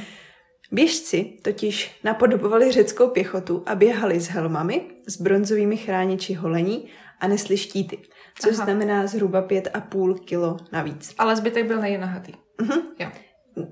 [0.72, 6.86] Běžci totiž napodobovali řeckou pěchotu a běhali s helmami, s bronzovými chrániči holení
[7.20, 7.98] a nesli štíty,
[8.40, 8.64] což Aha.
[8.64, 11.14] znamená zhruba 5,5 kilo navíc.
[11.18, 12.32] Ale zbytek byl nejen nahatý.
[12.60, 12.80] Mhm.
[12.98, 13.08] Jo.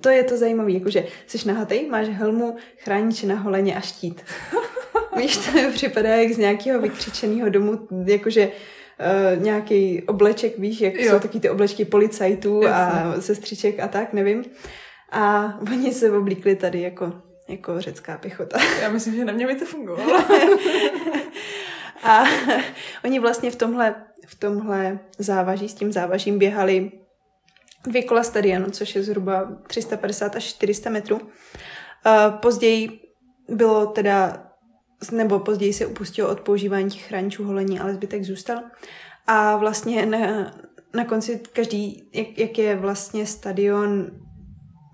[0.01, 4.23] To je to zajímavé, jakože jsi nahatej, máš helmu, chrániče na holeně a štít.
[5.17, 8.49] Víš, to mi připadá jak z nějakého vykřičeného domu, jakože
[9.37, 11.13] uh, nějaký obleček, víš, jak Jo.
[11.13, 13.23] jsou taky ty oblečky policajtů a Jasně.
[13.23, 14.45] sestřiček a tak, nevím.
[15.15, 17.13] A oni se oblíkli tady jako,
[17.49, 18.59] jako řecká pěchota.
[18.83, 20.25] Já myslím, že na mě by to fungovalo.
[22.03, 22.25] A
[23.05, 23.95] oni vlastně v tomhle,
[24.27, 26.93] v tomhle závaží, s tím závažím běhali
[27.87, 31.21] dvě kola stadionu, což je zhruba 350 až 400 metrů.
[32.05, 33.01] A později
[33.49, 34.47] bylo teda,
[35.13, 38.63] nebo později se upustilo od používání těch chráničů holení, ale zbytek zůstal.
[39.27, 40.55] A vlastně na,
[40.95, 44.11] na konci každý, jak, jak je vlastně stadion,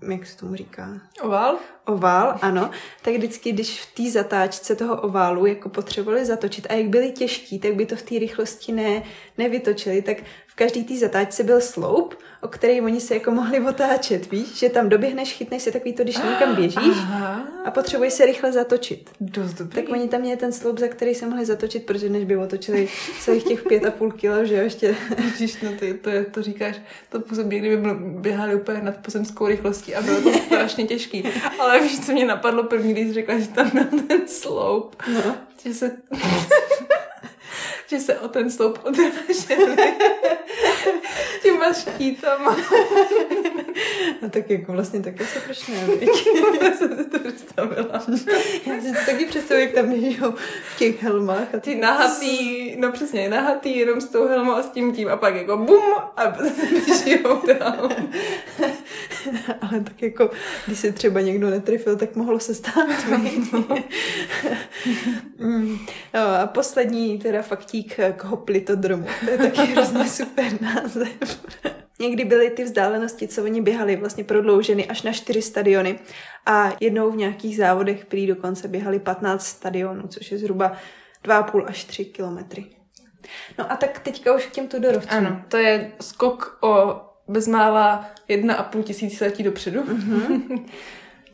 [0.09, 1.01] jak se tomu říká?
[1.21, 1.59] Oval?
[1.85, 6.87] ovál, ano, tak vždycky, když v té zatáčce toho oválu jako potřebovali zatočit a jak
[6.87, 9.03] byli těžký, tak by to v té rychlosti ne,
[9.37, 10.17] nevytočili, tak
[10.61, 14.59] každý té zatáčce byl sloup, o který oni se jako mohli otáčet, víš?
[14.59, 17.47] Že tam doběhneš, chytneš si takový to, když někam běžíš Aha.
[17.65, 19.09] a potřebuješ se rychle zatočit.
[19.21, 19.81] Dost dobrý.
[19.81, 22.89] Tak oni tam měli ten sloup, za který se mohli zatočit, protože než by otočili
[23.19, 24.95] celých těch pět a půl kilo, že jo, ještě.
[25.23, 26.75] Ježiš, no ty, to, je, to říkáš,
[27.09, 31.23] to působí, kdyby běhali úplně nad pozemskou rychlostí a bylo to strašně těžký.
[31.59, 35.35] Ale víš, co mě napadlo první, když řekla, že tam byl ten sloup, No.
[35.65, 35.91] že se,
[37.91, 39.75] že se o ten sloup odráželi
[41.41, 42.57] těma štítama.
[44.21, 45.77] no tak jako vlastně taky se proč ne?
[46.61, 48.01] Já jsem si to představila.
[48.65, 50.31] Já si taky představuji, jak tam běžou
[50.75, 54.69] v těch helmách a Ty nahatý, no přesně, nahatý jenom s tou helmou a s
[54.69, 57.89] tím tím a pak jako bum a běžijou dál.
[59.61, 60.29] Ale tak jako,
[60.65, 62.87] když se třeba někdo netrefil, tak mohlo se stát.
[65.37, 65.77] Mm.
[66.13, 69.05] no a poslední teda faktík k hoplitodromu.
[69.25, 71.45] To je taky hrozně super název.
[71.99, 75.99] Někdy byly ty vzdálenosti, co oni běhali, vlastně prodlouženy až na čtyři stadiony
[76.45, 80.71] a jednou v nějakých závodech prý dokonce běhali 15 stadionů, což je zhruba
[81.25, 82.65] 2,5 až 3 kilometry.
[83.57, 85.17] No a tak teďka už k těm Tudorovcům.
[85.17, 89.83] Ano, to je skok o bezmála jedna a půl tisíciletí dopředu.
[89.83, 90.65] Mhm.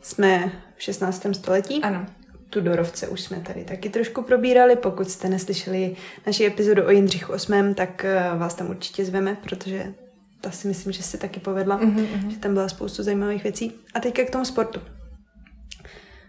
[0.02, 1.26] Jsme v 16.
[1.34, 1.82] století.
[1.82, 2.06] Ano.
[2.50, 4.76] Tudorovce už jsme tady taky trošku probírali.
[4.76, 9.94] Pokud jste neslyšeli naši epizodu o Jindřichu VIII, tak eh, vás tam určitě zveme, protože
[10.40, 12.28] ta si myslím, že se taky povedla, Mm-hmm.
[12.28, 13.72] že tam byla spoustu zajímavých věcí.
[13.94, 14.80] A teďka k tomu sportu.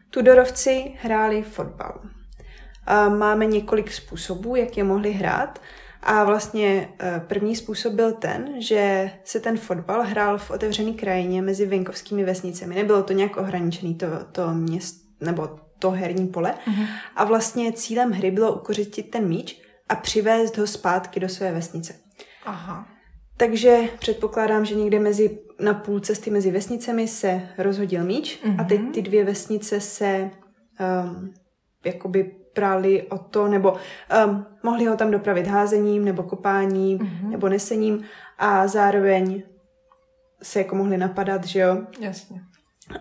[0.09, 2.01] Tudorovci hráli fotbal.
[2.85, 5.61] A máme několik způsobů, jak je mohli hrát.
[6.03, 11.41] A vlastně eh, první způsob byl ten, že se ten fotbal hrál v otevřené krajině
[11.41, 12.75] mezi venkovskými vesnicemi.
[12.75, 16.53] Nebylo to nějak ohraničené, to, to měst, nebo to herní pole.
[16.67, 16.85] Mhm.
[17.15, 21.93] A vlastně cílem hry bylo ukořistit ten míč a přivést ho zpátky do své vesnice.
[22.45, 22.87] Aha.
[23.37, 28.61] Takže předpokládám, že někde mezi, na půl cesty mezi vesnicemi se rozhodil míč mm-hmm.
[28.61, 30.31] a teď ty dvě vesnice se
[30.79, 31.33] um,
[31.85, 33.73] jakoby prali o to, nebo
[34.25, 37.29] um, mohli ho tam dopravit házením, nebo kopáním, mm-hmm.
[37.29, 38.03] nebo nesením
[38.37, 39.43] a zároveň
[40.43, 41.81] se jako mohli napadat, že jo.
[41.99, 42.41] Jasně.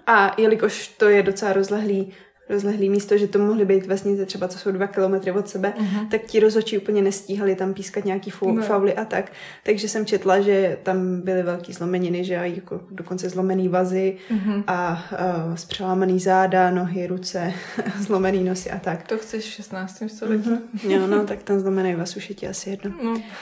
[0.07, 2.13] A jelikož to je docela rozlehlý,
[2.49, 6.09] rozlehlý místo, že to mohly být vesnice třeba, co jsou dva kilometry od sebe, Mhm.
[6.09, 8.63] tak ti rozhodčí úplně nestíhali tam pískat nějaký fou, No.
[8.63, 9.33] fauly a tak.
[9.65, 14.65] Takže jsem četla, že tam byly velký zlomeniny, že jako dokonce zlomený vazy Mhm.
[14.67, 15.05] a
[15.49, 17.53] uh, zpřelámaný záda, nohy, ruce,
[17.99, 19.03] zlomený nosy a tak.
[19.09, 20.09] To chceš v 16.
[20.09, 20.51] století?
[20.51, 20.91] Mhm.
[20.91, 22.91] Jo, no, tak ten zlomený vaz už je ti asi jedno.
[23.05, 23.23] No.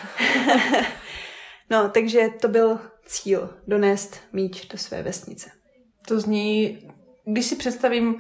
[1.71, 5.51] No, takže to byl cíl, donést míč do své vesnice.
[6.09, 6.79] To zní,
[7.25, 8.15] když si představím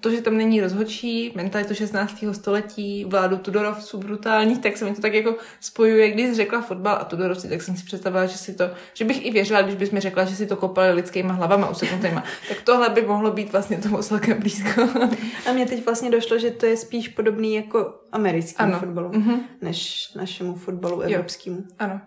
[0.00, 2.24] to, že tam není rozhodčí, mentalitu 16.
[2.32, 6.96] století, vládu Tudorovců brutálních, tak se mi to tak jako spojuje, když jsi řekla fotbal
[7.00, 9.90] a Tudorovci, tak jsem si představila, že si to, že bych i věřila, když bys
[9.90, 12.24] mi řekla, že si to kopali lidskýma hlavama useknutýma.
[12.48, 14.82] tak tohle by mohlo být vlastně tomu celkem blízko.
[15.48, 18.80] A mně teď vlastně došlo, že to je spíš podobný jako americkému Ano.
[18.80, 19.40] fotbalu, Mhm.
[19.60, 21.64] než našemu fotbalu evropskému.
[21.78, 22.00] Ano.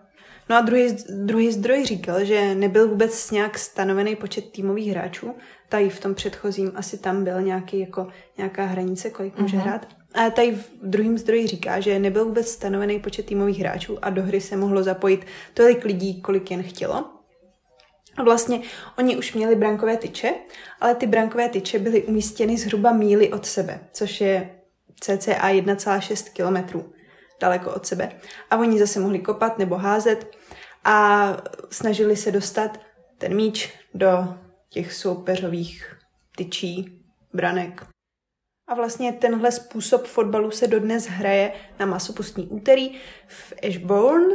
[0.50, 5.34] No a druhý, druhý zdroj říkal, že nebyl vůbec nějak stanovený počet týmových hráčů.
[5.72, 8.08] Tady v tom předchozím asi tam byl nějaký, jako,
[8.38, 9.66] nějaká hranice, kolik může Mhm.
[9.66, 9.86] hrát.
[10.14, 14.22] A tady v druhém zdroji říká, že nebyl vůbec stanovený počet týmových hráčů a do
[14.22, 17.04] hry se mohlo zapojit tolik lidí, kolik jen chtělo.
[18.16, 18.60] A vlastně
[18.98, 20.34] oni už měli brankové tyče,
[20.80, 24.50] ale ty brankové tyče byly umístěny zhruba míly od sebe, což je
[25.00, 25.16] cca
[25.48, 26.92] 1,6 kilometrů
[27.40, 28.12] daleko od sebe.
[28.50, 30.36] A oni zase mohli kopat nebo házet
[30.84, 31.26] a
[31.70, 32.80] snažili se dostat
[33.18, 34.34] ten míč do
[34.72, 35.96] těch soupeřových
[36.36, 37.02] tyčí,
[37.34, 37.86] branek.
[38.68, 42.90] A vlastně tenhle způsob fotbalu se dodnes hraje na masopustní úterý
[43.28, 44.34] v Ashbourne,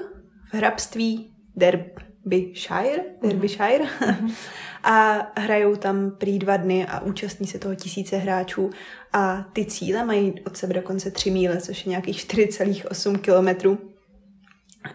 [0.50, 3.86] v hrabství Derbyshire, Derbyshire.
[4.84, 8.70] a hrajou tam prý dva dny a účastní se toho tisíce hráčů
[9.14, 13.78] a ty cíle mají od sebe dokonce 3 míle, což je nějakých 4,8 kilometrů.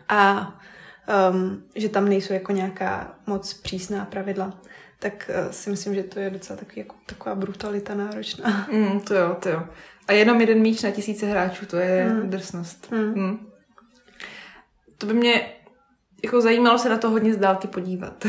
[0.09, 0.55] A
[1.33, 4.61] um, že tam nejsou jako nějaká moc přísná pravidla,
[5.03, 8.67] tak uh, si myslím, že to je docela takový, jako, taková brutalita náročná.
[8.73, 9.63] Mm, to jo, to jo.
[10.09, 12.31] A jenom jeden míč na tisíce hráčů, to je mm.
[12.31, 12.93] drsnost.
[12.93, 13.15] Hmm.
[13.15, 13.47] Mm.
[14.99, 15.53] To by mě
[16.25, 18.27] jako zajímalo se na to hodně z dálky podívat.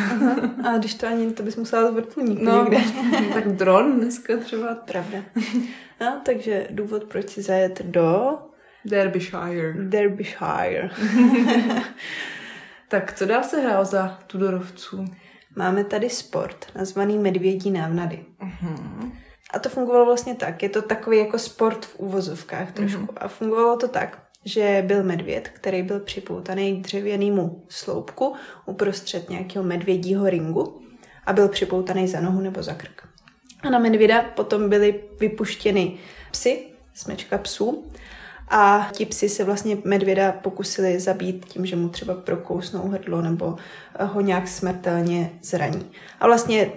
[0.64, 2.78] A když to ani, to bys musela z vrtulníku No, někde.
[3.34, 4.76] tak dron dneska třeba.
[4.76, 5.18] Pravda.
[6.02, 8.38] No, takže důvod, proč si zajet do
[8.86, 9.74] Derbyshire.
[9.74, 10.90] Derbyshire.
[12.94, 15.06] Tak co dál se hrál za Tudorovců?
[15.56, 18.26] Máme tady sport nazvaný medvědí návnady.
[18.40, 19.12] Mhm.
[19.54, 20.64] A to fungovalo vlastně tak.
[20.64, 23.08] Je to takový jako sport v úvozovkách trošku.
[23.18, 28.36] A fungovalo to tak, že byl medvěd, který byl připoutaný k dřevěnému sloupku
[28.66, 30.82] uprostřed nějakého medvědího ringu
[31.26, 33.08] a byl připoutaný za nohu nebo za krk.
[33.64, 35.98] A na medvěda potom byly vypuštěny
[36.32, 37.92] psy, smečka psů,
[38.50, 43.56] a ti psi se vlastně medvěda pokusili zabít tím, že mu třeba prokousnou hrdlo nebo
[44.00, 45.92] ho nějak smrtelně zraní.
[46.20, 46.72] A vlastně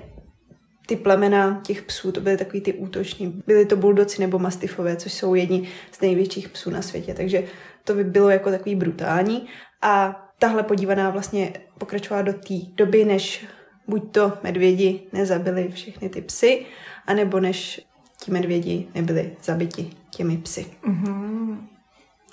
[0.87, 3.43] ty plemena těch psů, to byly takový ty útoční.
[3.47, 7.15] Byly to buldoci nebo mastifové, což jsou jedni z největších psů na světě.
[7.15, 7.45] Takže
[7.85, 9.47] to by bylo jako takový brutální.
[9.83, 13.47] A tahle podívaná vlastně pokračovala do té doby, než
[13.89, 16.67] buď to medvědi nezabili všechny ty psy,
[17.07, 17.81] anebo než
[18.21, 20.67] ti medvědi nebyli zabiti těmi psy.
[20.89, 21.59] Mm-hmm.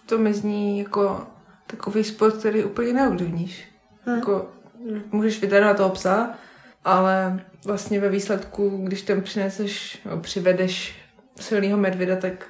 [0.05, 1.27] To mi zní jako
[1.67, 3.67] takový sport, který úplně neovlivníš.
[4.05, 4.15] Hmm.
[4.15, 4.51] Jako,
[5.11, 6.33] můžeš vytrénovat toho psa,
[6.85, 10.95] ale vlastně ve výsledku, když tam přineseš, no, přivedeš
[11.39, 12.47] silného medvěda, tak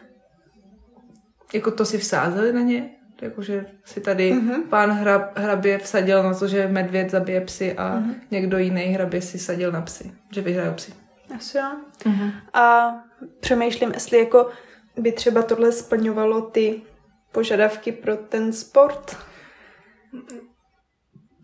[1.54, 2.90] jako to si vsázeli na ně,
[3.22, 4.64] jakože si tady mm-hmm.
[4.70, 8.16] pán hra, hrabě vsadil na to, že medvěd zabije psy a mm-hmm.
[8.32, 10.94] někdo jiný hrabě si sadil na psy, že vyhrají psy.
[11.36, 11.64] Asi jo.
[12.06, 12.32] Mm-hmm.
[12.54, 12.94] A
[13.40, 14.50] přemýšlím, jestli jako
[14.98, 16.82] by třeba tohle splňovalo ty
[17.32, 19.18] požadavky pro ten sport.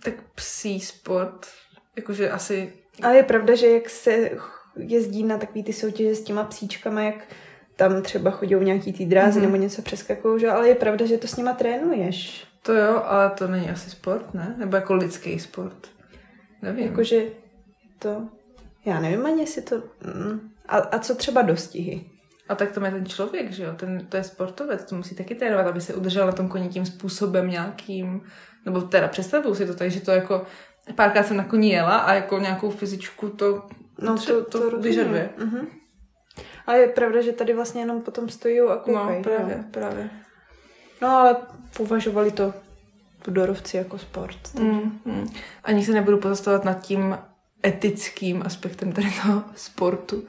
[0.04, 1.48] Tak psí sport,
[1.96, 2.74] jakože asi...
[3.02, 4.32] Ale je pravda, že jak se
[4.76, 7.28] jezdí na takový ty soutěže s těma psíčkama, jak
[7.76, 9.44] tam třeba chodí nějaký ty drázy mm-hmm.
[9.44, 10.50] nebo něco přeskakují, že?
[10.50, 12.48] ale je pravda, že to s nima trénuješ.
[12.62, 14.56] To jo, ale to není asi sport, ne?
[14.58, 15.88] Nebo jako lidský sport.
[16.62, 16.86] Nevím.
[16.86, 17.26] Jakože
[18.00, 18.28] to...
[18.86, 19.76] Já nevím ani, jestli to...
[19.76, 20.52] Mm.
[20.68, 22.06] A, a co třeba dostihy?
[22.50, 23.74] A tak to je ten člověk, že jo?
[23.76, 26.86] Ten, to je sportovec, to musí taky trénovat, aby se udržel na tom koni tím
[26.86, 28.22] způsobem nějakým.
[28.66, 30.46] Nebo teda představuju si to tak, že to jako
[30.96, 33.68] párkrát jsem na koni jela a jako nějakou fyzičku to,
[34.02, 35.30] no, to, to, to vyžaduje.
[35.38, 35.68] Uh-huh.
[36.68, 39.18] Ale je pravda, že tady vlastně jenom potom stojí a koukají.
[39.18, 39.64] No, právě, jo.
[39.72, 40.10] právě.
[41.02, 41.36] No, ale
[41.78, 42.54] považovali to
[43.26, 44.54] budorovci jako sport.
[44.60, 45.28] Mm, mm.
[45.64, 47.18] Ani se nebudu pozastavovat nad tím
[47.66, 50.24] etickým aspektem tady toho sportu.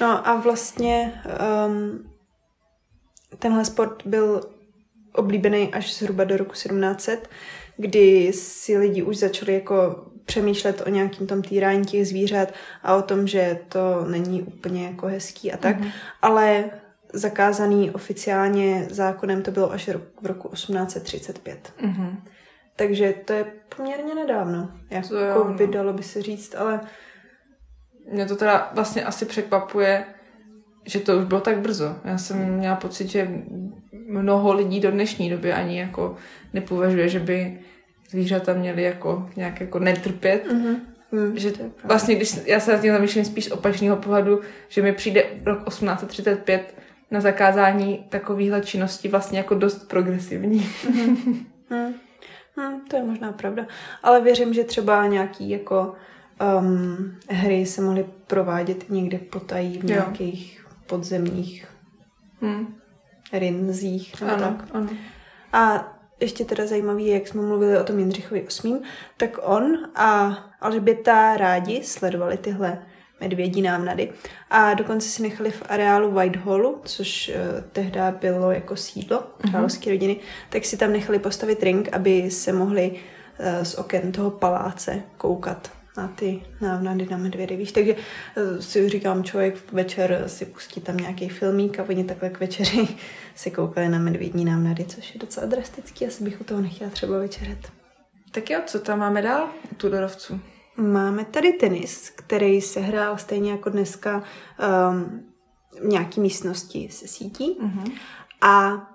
[0.00, 1.22] No a vlastně
[1.66, 2.10] um,
[3.38, 4.40] tenhle sport byl
[5.12, 7.28] oblíbený až zhruba do roku 1700,
[7.76, 13.02] kdy si lidi už začali jako přemýšlet o nějakým tom týrání těch zvířat a o
[13.02, 15.92] tom, že to není úplně jako hezký a tak, mm-hmm.
[16.22, 16.70] ale
[17.12, 19.88] zakázaný oficiálně zákonem to bylo až
[20.20, 21.72] v roku 1835.
[21.82, 22.16] Mm-hmm.
[22.76, 23.44] Takže to je
[23.76, 24.70] poměrně nedávno.
[24.90, 25.54] Jako to jo, no.
[25.54, 26.80] by dalo by se říct, ale...
[28.12, 30.04] Mě to teda vlastně asi překvapuje,
[30.86, 31.96] že to už bylo tak brzo.
[32.04, 33.28] Já jsem měla pocit, že
[34.06, 36.16] mnoho lidí do dnešní doby ani jako
[36.52, 37.60] nepovažuje, že by
[38.10, 40.46] zvířata měly jako nějak jako netrpět.
[40.46, 40.76] Mm-hmm.
[41.12, 41.52] Mm, že
[41.84, 45.68] vlastně, když já se na tím zamýšlím spíš z opačného pohledu, že mi přijde rok
[45.68, 46.74] 1835
[47.10, 50.60] na zakázání takovýchhle činností vlastně jako dost progresivní.
[50.60, 51.94] Mm-hmm.
[52.56, 53.66] Hmm, to je možná pravda.
[54.02, 55.94] Ale věřím, že třeba nějaký jako
[56.58, 60.70] um, hry se mohly provádět někde potají v nějakých jo.
[60.86, 61.66] podzemních
[62.40, 62.74] hmm.
[63.32, 64.22] rinzích.
[64.22, 64.68] Ano, tak.
[64.72, 64.88] ano.
[65.52, 68.80] A ještě teda zajímavý, jak jsme mluvili o tom Jindřichovi VIII,
[69.16, 72.82] tak on a Alžběta rádi sledovali tyhle
[73.24, 74.10] medvědí námnady.
[74.50, 79.50] A dokonce si nechali v areálu Whitehallu, což uh, tehdy bylo jako sídlo mhm.
[79.50, 79.90] královské mm-hmm.
[79.90, 80.16] rodiny,
[80.48, 85.70] tak si tam nechali postavit ring, aby se mohli uh, z oken toho paláce koukat
[85.96, 87.72] na ty návnady na medvědy, víš.
[87.72, 92.40] Takže uh, si říkám, člověk večer si pustí tam nějaký filmík a oni takhle k
[92.40, 92.88] večeři
[93.34, 97.18] se koukali na medvědní návnady, což je docela drastický, asi bych u toho nechtěla třeba
[97.18, 97.58] večeřet.
[98.30, 100.40] Tak jo, co tam máme dál u Tudorovců?
[100.76, 104.22] Máme tady tenis, který se hrál stejně jako dneska
[104.92, 105.24] um,
[105.80, 107.58] v nějaký místnosti se sítí.
[107.60, 107.92] Mm-hmm.
[108.40, 108.86] A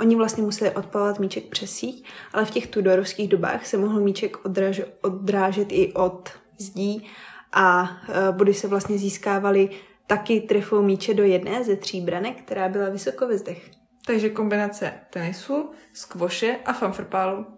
[0.00, 4.44] oni vlastně museli odpalovat míček přes síť, ale v těch tudorovských dobách se mohl míček
[4.44, 6.28] odráž, odrážet i od
[6.58, 7.06] zdí
[7.52, 9.70] a uh, body se vlastně získávaly
[10.06, 13.70] taky trefou míče do jedné ze tří branek, která byla vysoko ve zdech.
[14.06, 17.57] Takže kombinace tenisu, skvoše a fanfrpálu.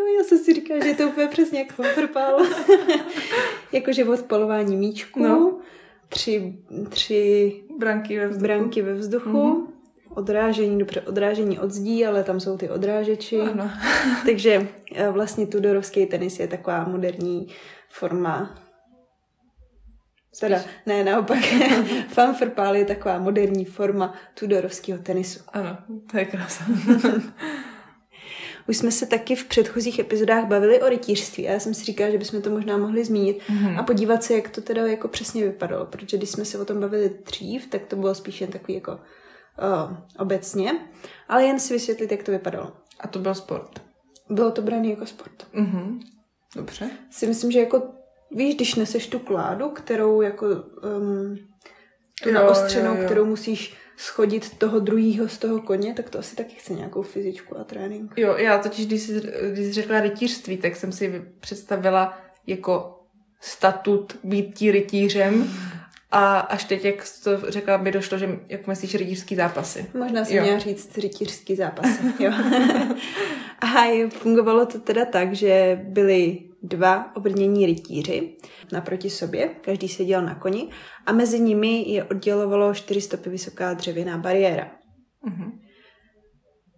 [0.00, 2.38] No já jsem si říkala, že je to úplně přesně jak fanfrpál.
[3.72, 5.58] Jakože odpalování míčků, no.
[6.08, 6.58] tři,
[6.88, 9.66] tři branky ve vzduchu, branky ve vzduchu mm-hmm.
[10.14, 13.40] odrážení, dobře, odrážení od zdí, ale tam jsou ty odrážeči.
[13.40, 13.70] Ano.
[14.26, 17.48] Takže eh, vlastně tudorovský tenis je taková moderní
[17.88, 18.54] forma
[20.40, 21.38] Teda, ne, naopak.
[22.08, 25.40] Fanfrpál je taková moderní forma tudorovského tenisu.
[25.52, 25.78] Ano,
[26.10, 26.64] to je krása.
[28.70, 32.10] Už jsme se taky v předchozích epizodách bavili o rytířství a já jsem si říkala,
[32.10, 33.78] že bychom to možná mohli zmínit mm-hmm.
[33.78, 36.80] a podívat se, jak to teda jako přesně vypadalo, protože když jsme se o tom
[36.80, 40.72] bavili dřív, tak to bylo spíš jen takový jako uh, obecně,
[41.28, 42.72] ale jen si vysvětlit, jak to vypadalo.
[43.00, 43.82] A to byl sport.
[44.30, 45.46] Bylo to brané jako sport.
[45.52, 46.00] Mhm.
[46.56, 46.90] Dobře.
[47.10, 47.82] Si myslím, že jako,
[48.30, 51.36] víš, když neseš tu kládu, kterou jako um,
[52.22, 53.04] tu Jo, naostřenou, jo, jo.
[53.04, 57.58] kterou musíš schodit toho druhého z toho koně, tak to asi taky chce nějakou fyzičku
[57.58, 58.12] a trénink.
[58.16, 59.20] Jo, já totiž, když jsi,
[59.52, 63.00] když jsi řekla rytířství, tak jsem si představila jako
[63.40, 65.50] statut být tí rytířem
[66.10, 69.86] a až teď, jak jsi to řekla, mi došlo, že jak myslíš rytířský zápasy.
[69.94, 70.42] Možná jsem Jo.
[70.42, 71.86] měla říct rytířský zápas.
[72.18, 72.32] Jo.
[73.60, 78.36] a fungovalo to teda tak, že byli dva obrnění rytíři
[78.72, 80.68] naproti sobě, každý seděl na koni
[81.06, 84.70] a mezi nimi je oddělovalo 4 stopy vysoká dřevěná bariéra.
[85.24, 85.60] Mhm.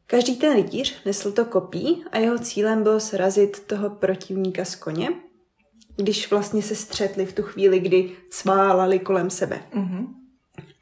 [0.06, 5.08] Každý ten rytíř nesl to kopí a jeho cílem bylo srazit toho protivníka z koně,
[5.96, 9.62] když vlastně se střetli v tu chvíli, kdy cválali kolem sebe.
[9.74, 10.01] Mhm.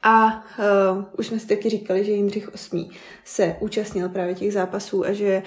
[0.03, 0.45] A
[0.97, 2.89] uh, už jsme si taky říkali, že Jindřich VIII
[3.25, 5.43] se účastnil právě těch zápasů a že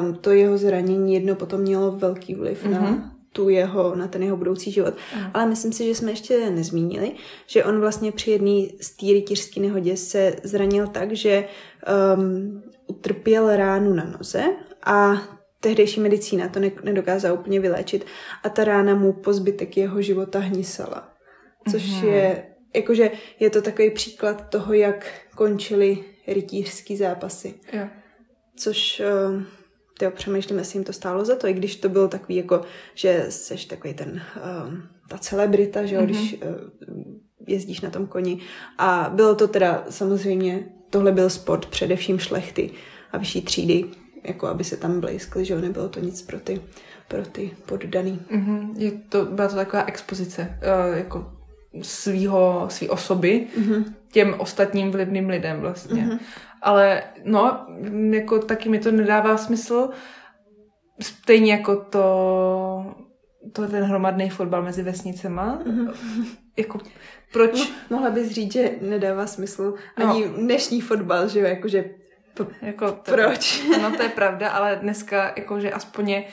[0.00, 2.70] um, to jeho zranění jedno potom mělo velký vliv mm-hmm.
[2.70, 4.94] na tu jeho, na ten jeho budoucí život.
[5.16, 5.30] Mm.
[5.34, 7.12] Ale myslím si, že jsme ještě nezmínili,
[7.46, 11.48] že on vlastně při jedné z té rytířské nehodě se zranil tak, že
[12.16, 14.44] um, utrpěl ránu na noze
[14.82, 15.22] a
[15.60, 18.06] tehdejší medicína to ne- nedokázala úplně vyléčit
[18.42, 21.08] a ta rána mu po zbytek jeho života hnisala.
[21.70, 22.04] Což mm-hmm.
[22.04, 22.44] je,
[22.76, 23.10] jakože
[23.40, 27.54] je to takový příklad toho, jak končily rytířský zápasy.
[27.72, 27.86] Jo.
[28.56, 29.42] Což, uh,
[29.98, 32.60] tyjo, přemýšlím, jestli jim to stálo za to, i když to byl takový jako,
[32.94, 34.74] že seš takový ten, uh,
[35.08, 36.04] ta celebrita, že jo, mm-hmm.
[36.04, 36.40] když uh,
[37.46, 38.40] jezdíš na tom koni.
[38.78, 42.70] A bylo to teda samozřejmě, tohle byl sport především šlechty
[43.12, 43.84] a vyšší třídy,
[44.24, 46.60] jako aby se tam blízkli, že jo, nebylo to nic pro ty,
[47.08, 48.20] pro ty poddaný.
[48.30, 48.74] Mhm.
[48.76, 50.58] Je to, byla to taková expozice
[50.90, 51.35] uh, jako
[51.82, 53.94] svýho, svý osoby Mhm.
[54.12, 56.18] těm ostatním vlivným lidem vlastně.
[56.62, 57.66] Ale no,
[58.10, 59.88] jako taky mi to nedává smysl.
[61.00, 62.06] Stejně jako to,
[63.52, 65.58] to ten hromadný fotbal mezi vesnicema.
[66.56, 66.78] Jako
[67.32, 67.52] proč?
[67.90, 70.10] No, mohla bys říct, že nedává smysl No.
[70.10, 71.84] ani dnešní fotbal, že jo, jakože
[72.34, 73.62] p- Jako to, proč?
[73.76, 76.24] Ano, to je pravda, ale dneska jakože aspoň je,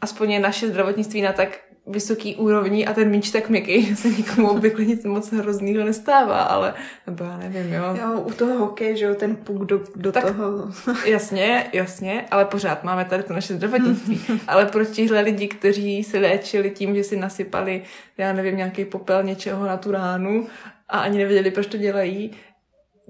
[0.00, 4.08] aspoň je naše zdravotnictví na tak vysoký úrovni a ten míč tak měkký, že se
[4.08, 6.74] nikomu obvykle nic moc hroznýho nestává, ale
[7.06, 7.96] nebo já nevím, jo.
[8.02, 10.68] Jo, u toho hokeje, že jo, ten puk do, do Tak- toho.
[11.06, 14.20] Jasně, jasně, ale pořád máme tady to naše zdravotnictví.
[14.48, 17.82] ale proč tihle lidi, kteří se léčili tím, že si nasypali,
[18.18, 20.46] já nevím, nějaký popel něčeho na tu ránu
[20.88, 22.30] a ani nevěděli, proč to dělají,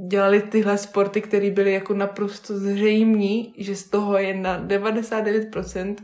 [0.09, 5.95] dělali tyhle sporty, které byly jako naprosto zřejmý, že z toho je na 99%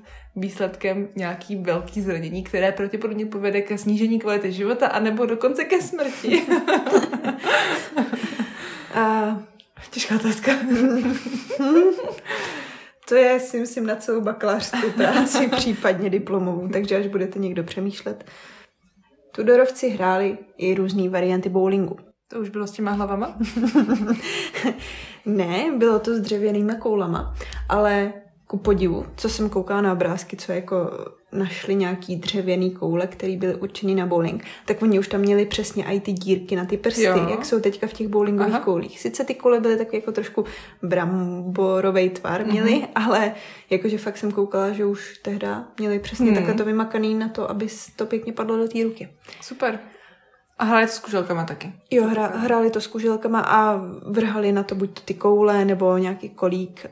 [0.40, 6.42] výsledkem nějaký velký zranění, které pravděpodobně povede ke snížení kvality života anebo dokonce ke smrti.
[8.94, 9.38] A
[9.90, 10.52] Těžká otázka.
[13.08, 18.24] to je, si myslím, na celou bakalářskou práci, případně diplomovou, takže až budete někdo přemýšlet.
[19.34, 21.96] Tudorovci hráli i různé varianty bowlingu.
[22.28, 23.38] To už bylo s těma hlavama?
[25.26, 27.34] Ne, bylo to s dřevěnýma koulama,
[27.68, 28.12] ale
[28.48, 30.76] ku podivu, co jsem koukala na obrázky, co jako
[31.32, 35.84] našli nějaký dřevěný koule, který byly určený na bowling, tak oni už tam měli přesně
[35.84, 37.28] i ty dírky na ty prsty, Jo.
[37.30, 38.64] jak jsou teďka v těch bowlingových Aha.
[38.64, 39.00] koulích.
[39.00, 40.44] Sice ty koule byly tak jako trošku
[40.82, 42.50] bramborový tvar Mhm.
[42.50, 42.88] měli, mm-hmm.
[42.94, 43.34] ale
[43.70, 46.34] jakože fakt jsem koukala, že už tehda měli přesně mm.
[46.34, 49.08] takhle to vymakaný na to, aby to pěkně padlo do té ruky.
[49.40, 49.78] Super.
[50.58, 51.72] A hráli to s kuželkama taky.
[51.90, 55.98] Jo, hra, hráli to s kuželkama a vrhali na to buď to ty koule nebo
[55.98, 56.86] nějaký kolík.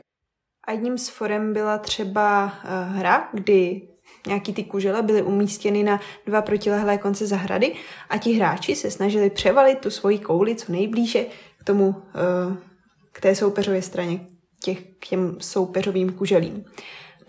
[0.67, 3.81] A jedním z forem byla třeba uh, hra, kdy
[4.27, 7.73] nějaký ty kužele byly umístěny na dva protilehlé konce zahrady
[8.09, 11.25] a ti hráči se snažili převalit tu svoji kouli co nejblíže
[11.59, 11.95] k tomu, uh,
[13.11, 14.19] k té soupeřové straně,
[14.63, 16.65] těch, k těm soupeřovým kuželím.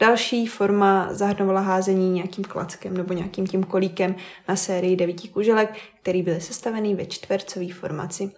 [0.00, 4.14] Další forma zahrnovala házení nějakým klackem nebo nějakým tím kolíkem
[4.48, 8.30] na sérii devíti kuželek, který byly sestaveny ve čtvercové formaci.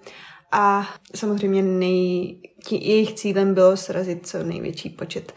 [0.53, 5.34] A samozřejmě nej, tí, jejich cílem bylo srazit co největší počet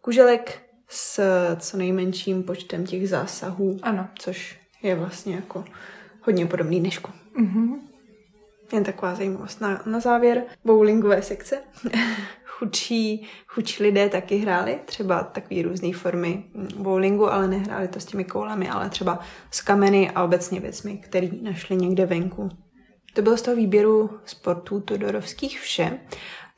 [0.00, 1.20] kuželek s
[1.56, 4.08] co nejmenším počtem těch zásahů, Ano.
[4.18, 5.64] což je vlastně jako
[6.22, 7.12] hodně podobný dnešku.
[7.34, 7.80] Mhm.
[8.72, 9.60] Jen taková zajímavost.
[9.60, 11.58] Na, na závěr bowlingové sekce.
[12.58, 16.44] chudší, chudší lidé taky hráli, třeba takové různé formy
[16.76, 19.18] bowlingu, ale nehráli to s těmi koulemi, ale třeba
[19.50, 22.48] s kameny a obecně věcmi, které našli někde venku.
[23.14, 25.98] To bylo z toho výběru sportů Tudorovských vše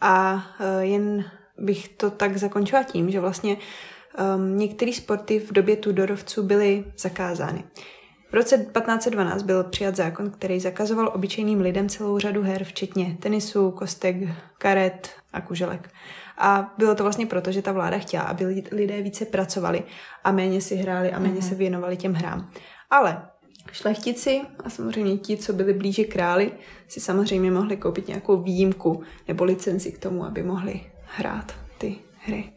[0.01, 1.25] a uh, jen
[1.59, 3.57] bych to tak zakončila tím, že vlastně
[4.37, 7.65] um, některé sporty v době Tudorovců byly zakázány.
[8.31, 13.71] V roce 1512 byl přijat zákon, který zakazoval obyčejným lidem celou řadu her, včetně tenisu,
[13.71, 14.17] kostek,
[14.59, 15.91] karet a kuželek.
[16.39, 19.83] A bylo to vlastně proto, že ta vláda chtěla, aby lidé více pracovali
[20.25, 21.49] a méně si hráli a méně mm-hmm.
[21.49, 22.51] se věnovali těm hrám.
[22.91, 23.23] Ale
[23.73, 26.53] šlechtici a samozřejmě ti, co byli blíže králi,
[26.89, 30.81] si samozřejmě mohli koupit nějakou výjimku nebo licenci k tomu, aby mohli
[31.17, 32.53] hrát ty hry.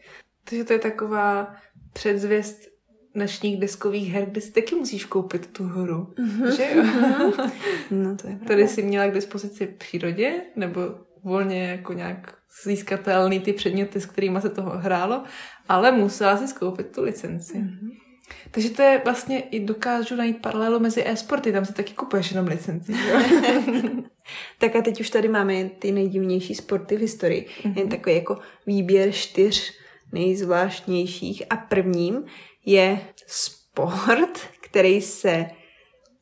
[0.48, 1.54] Takže to je taková
[1.92, 2.74] předzvěst
[3.14, 6.14] dnešních deskových her, kde si taky musíš koupit tu hru.
[6.18, 6.56] Mm-hmm.
[6.56, 6.82] Že jo?
[6.82, 7.50] Mm-hmm.
[7.90, 8.46] no to je pravda.
[8.46, 10.80] Tady si měla k dispozici přírodě, nebo
[11.24, 15.24] volně jako nějak získatelný ty předměty, s kterými se toho hrálo,
[15.68, 17.54] ale musela si skoupit tu licenci.
[17.54, 18.03] Mm-hmm.
[18.50, 22.46] Takže to je vlastně, i dokážu najít paralelu mezi e-sporty, tam si taky kupuješ jenom
[22.46, 22.92] licenci.
[24.58, 27.46] tak a teď už tady máme ty nejdivnější sporty v historii.
[27.46, 27.78] Mm-hmm.
[27.78, 29.72] Jen takový jako výběr čtyř
[30.12, 32.24] nejzvláštnějších a prvním
[32.66, 35.46] je sport, který se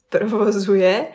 [0.09, 1.09] provozuje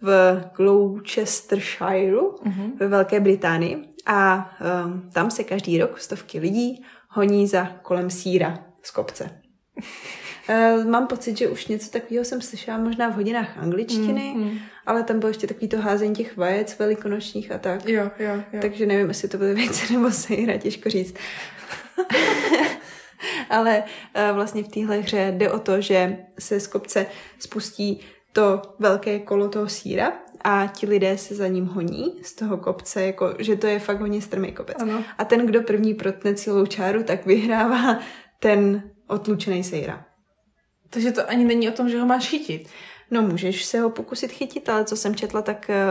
[0.00, 2.78] v Gloucestershire mm-hmm.
[2.78, 4.50] ve Velké Británii a
[4.84, 9.40] um, tam se každý rok stovky lidí honí za kolem síra z kopce.
[10.48, 14.58] Uh, mám pocit, že už něco takového jsem slyšela možná v hodinách angličtiny, mm, mm.
[14.86, 17.88] ale tam bylo ještě takový to házení těch vajec velikonočních a tak.
[17.88, 18.60] Jo, jo, jo.
[18.60, 21.14] Takže nevím, jestli to byly vejce nebo sejra, těžko říct.
[23.50, 27.06] ale uh, vlastně v téhle hře jde o to, že se z kopce
[27.38, 28.00] spustí
[28.32, 30.12] to velké kolo toho síra
[30.44, 34.00] a ti lidé se za ním honí z toho kopce, jako, že to je fakt
[34.00, 34.76] hodně strmý kopec.
[34.80, 35.04] Ano.
[35.18, 37.98] A ten, kdo první protne celou čáru, tak vyhrává
[38.40, 40.04] ten otlučený sejra.
[40.90, 42.68] Takže to ani není o tom, že ho máš chytit.
[43.10, 45.84] No můžeš se ho pokusit chytit, ale co jsem četla, tak eh,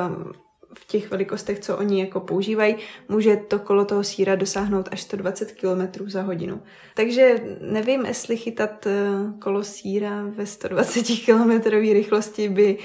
[0.73, 2.75] v těch velikostech, co oni jako používají,
[3.09, 6.61] může to kolo toho síra dosáhnout až 120 km za hodinu.
[6.95, 8.91] Takže nevím, jestli chytat eh,
[9.39, 12.77] kolo síra ve 120 km rychlosti by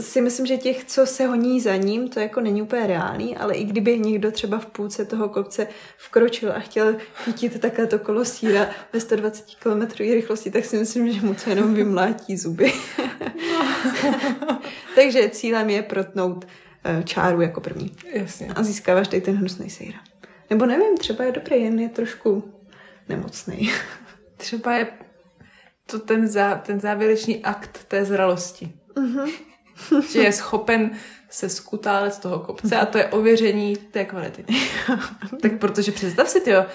[0.00, 3.54] si myslím, že těch, co se honí za ním, to jako není úplně reálný, ale
[3.54, 8.24] i kdyby někdo třeba v půlce toho kopce vkročil a chtěl chytit takhle to kolo
[8.24, 12.72] síra ve 120 km rychlosti, tak si myslím, že mu to jenom vymlátí zuby.
[14.94, 16.46] Takže cílem je protnout
[16.84, 17.96] eh, čáru jako první.
[18.12, 18.48] Jasně.
[18.54, 19.98] A získáváš tady ten hnusný sejra.
[20.50, 22.52] Nebo nevím, třeba je dobrý, jen je trošku
[23.08, 23.70] nemocný.
[24.36, 24.86] Třeba je
[25.86, 28.72] to ten, zá, ten závěrečný akt té zralosti.
[28.96, 29.32] Uh-huh.
[30.12, 30.90] že je schopen
[31.30, 34.44] se skutálet z toho kopce a to je ověření té kvality.
[35.42, 36.66] tak protože představ si, tyjo,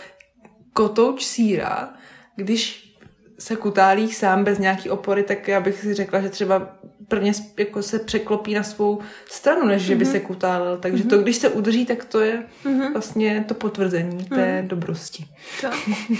[0.73, 1.93] kotouč síra,
[2.35, 2.91] když
[3.39, 6.77] se kutálí sám bez nějaký opory, tak já bych si řekla, že třeba
[7.07, 10.11] prvně jako se překlopí na svou stranu, než že by mm-hmm.
[10.11, 10.77] se kutálel.
[10.77, 11.09] Takže mm-hmm.
[11.09, 12.93] to, když se udrží, tak to je mm-hmm.
[12.93, 14.67] vlastně to potvrzení té mm-hmm.
[14.67, 15.25] dobrosti.
[15.61, 15.67] To,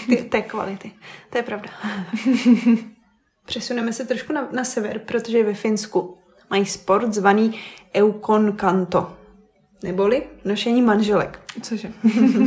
[0.07, 0.91] ty, té kvality.
[1.29, 1.69] To je pravda.
[3.45, 6.17] Přesuneme se trošku na, na sever, protože ve Finsku
[6.51, 7.59] mají sport zvaný
[7.97, 9.13] Eukon Kanto,
[9.83, 11.39] neboli nošení manželek.
[11.61, 11.91] Cože?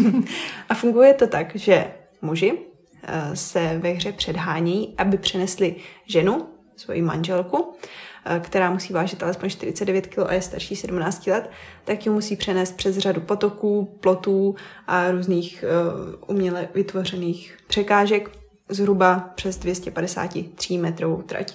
[0.68, 1.86] a funguje to tak, že
[2.22, 2.58] muži
[3.02, 5.76] eh, se ve hře předhání, aby přenesli
[6.06, 6.46] ženu,
[6.76, 7.72] svoji manželku,
[8.24, 11.50] eh, která musí vážit alespoň 49 kg a je starší 17 let,
[11.84, 14.54] tak ji musí přenést přes řadu potoků, plotů
[14.86, 18.30] a různých uh, uměle vytvořených překážek
[18.68, 21.54] zhruba přes 253 metrovou trať.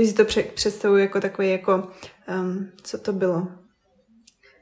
[0.00, 1.90] Takže si to představuji jako takový jako,
[2.28, 3.48] um, co to bylo?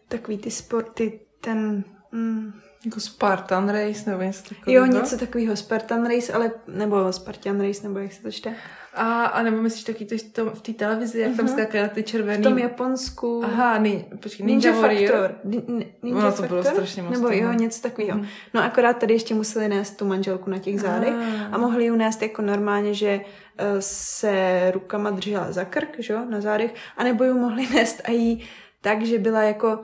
[0.09, 1.84] Takový ty sporty, ten...
[2.12, 2.53] Mm,
[2.84, 4.86] jako Spartan Race nebo něco takového?
[4.86, 8.55] Jo, něco takového, Spartan Race, ale, nebo Spartan Race, nebo jak se to čte?
[8.95, 11.36] A, a nebo myslíš taky to, to v té televizi, jak uh-huh.
[11.36, 11.55] tam mhm.
[11.55, 12.43] skákají ty červený...
[12.43, 13.43] V tom Japonsku...
[13.45, 15.12] Aha, nin, počkej, Ninja, Ninja Warrior.
[15.12, 15.41] Factor.
[15.45, 16.49] Ninja ono to Factor?
[16.49, 17.12] bylo strašně moc.
[17.12, 18.18] Nebo jo, něco takového.
[18.18, 18.26] Hmm.
[18.55, 21.55] No akorát tady ještě museli nést tu manželku na těch zádech ah.
[21.55, 23.20] a mohli ji nést jako normálně, že
[23.59, 28.11] eh, se rukama držela za krk, že jo, na zádech, anebo ji mohli nést a
[28.11, 28.45] jí
[28.80, 29.80] tak, že byla jako...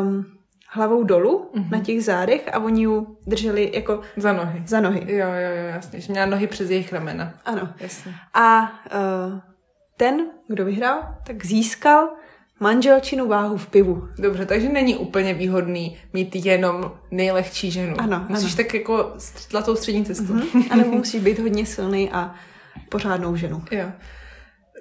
[0.00, 0.37] Um,
[0.70, 1.70] hlavou dolů mm-hmm.
[1.70, 4.00] na těch zádech a oni ji drželi jako...
[4.16, 4.62] Za nohy.
[4.66, 5.00] Za nohy.
[5.06, 6.00] Jo, jo, jo, jasně.
[6.00, 7.34] Že měla nohy přes jejich ramena.
[7.44, 7.68] Ano.
[7.80, 8.14] Jasně.
[8.34, 9.38] A uh,
[9.96, 12.08] ten, kdo vyhrál, tak získal
[12.60, 14.08] manželčinu váhu v pivu.
[14.18, 18.00] Dobře, takže není úplně výhodný mít jenom nejlehčí ženu.
[18.00, 18.56] Ano, Musíš ano.
[18.56, 19.12] tak jako
[19.64, 20.24] tou střední cestu.
[20.34, 20.64] Mm-hmm.
[20.70, 22.34] A nebo musíš být hodně silný a
[22.88, 23.62] pořádnou ženu.
[23.70, 23.86] Jo.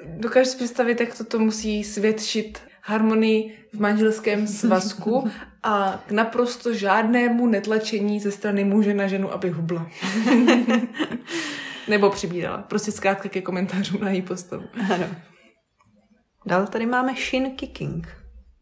[0.06, 5.30] Dokážeš si představit, jak toto musí svědčit harmonii v manželském svazku
[5.64, 9.88] a k naprosto žádnému netlačení ze strany muže na ženu, aby hubla.
[11.88, 12.58] Nebo přibírala.
[12.58, 14.64] Prostě zkrátka ke komentářům na její postavu.
[14.94, 15.06] Ano.
[16.46, 18.08] Dál tady máme shin kicking.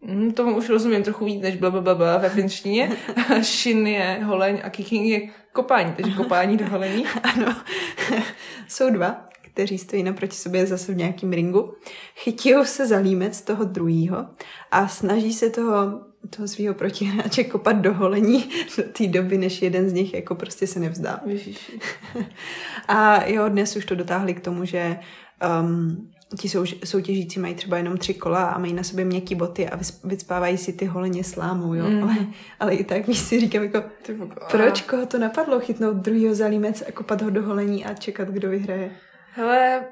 [0.01, 2.97] Mm, tomu už rozumím trochu víc než blablabla ve finštině.
[3.41, 5.21] Shin je holeň a kicking je
[5.53, 7.05] kopání, takže kopání do holení.
[7.23, 7.55] Ano.
[8.67, 11.73] Jsou dva, kteří stojí naproti sobě zase v nějakém ringu,
[12.15, 14.25] chytí se za límec toho druhého
[14.71, 19.89] a snaží se toho, toho svého protihráče kopat do holení do té doby, než jeden
[19.89, 21.21] z nich jako prostě se nevzdá.
[21.25, 21.79] Ježiši.
[22.87, 24.99] A jo, dnes už to dotáhli k tomu, že
[25.61, 29.69] um, ti sou, soutěžící mají třeba jenom tři kola a mají na sobě měkký boty
[29.69, 31.89] a vys- vycpávají si ty holeně slámou, jo.
[31.89, 32.03] Mm.
[32.03, 32.15] Ale,
[32.59, 33.83] ale i tak víš si říkám jako,
[34.51, 38.27] proč koho to napadlo chytnout druhýho za límec a kopat ho do holení a čekat,
[38.27, 38.91] kdo vyhraje.
[39.35, 39.85] Hele,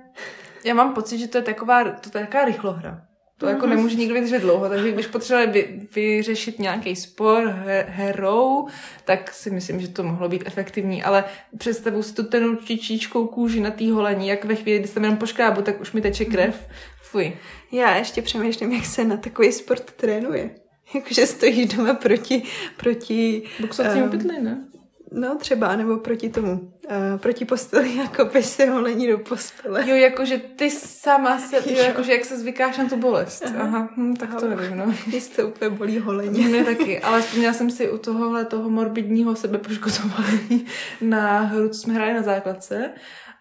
[0.66, 3.02] já mám pocit, že to je taková, to je taková rychlohra.
[3.38, 3.76] To jako Mhm.
[3.76, 8.68] nemůže nikdo vydržet dlouho, takže když potřebovali vy, vyřešit nějaký spor he, herou,
[9.06, 11.24] tak si myslím, že to mohlo být efektivní, ale
[11.58, 15.18] představu si tu tenou čičičkou kůži na té holení, jak ve chvíli, kdy jsem jenom
[15.18, 16.68] poškrábu, tak už mi teče krev.
[17.02, 17.34] Fuj.
[17.72, 20.50] Já ještě přemýšlím, jak se na takový sport trénuje.
[20.96, 22.44] Jakože stojíš doma proti,
[22.78, 24.66] proti Boxovacímu Ehm, pytli, ne?
[25.14, 29.90] No třeba, nebo proti tomu, uh, proti posteli a kopeš se holení do postele.
[29.90, 31.84] Jo, jakože ty sama se, jo, Jo.
[31.84, 33.44] jakože jak se zvykáš na tu bolest.
[33.60, 34.86] Aha, hm, tak to nevím, no.
[35.08, 36.46] Když to úplně bolí holení.
[36.46, 40.66] Mě taky, ale vzpomněla jsem si u tohohle toho morbidního sebepoškozování
[41.02, 42.90] na hru, co jsme hráli na základce.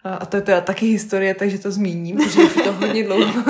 [0.05, 3.43] A to je teda taky historie, takže to zmíním, protože je to hodně dlouho.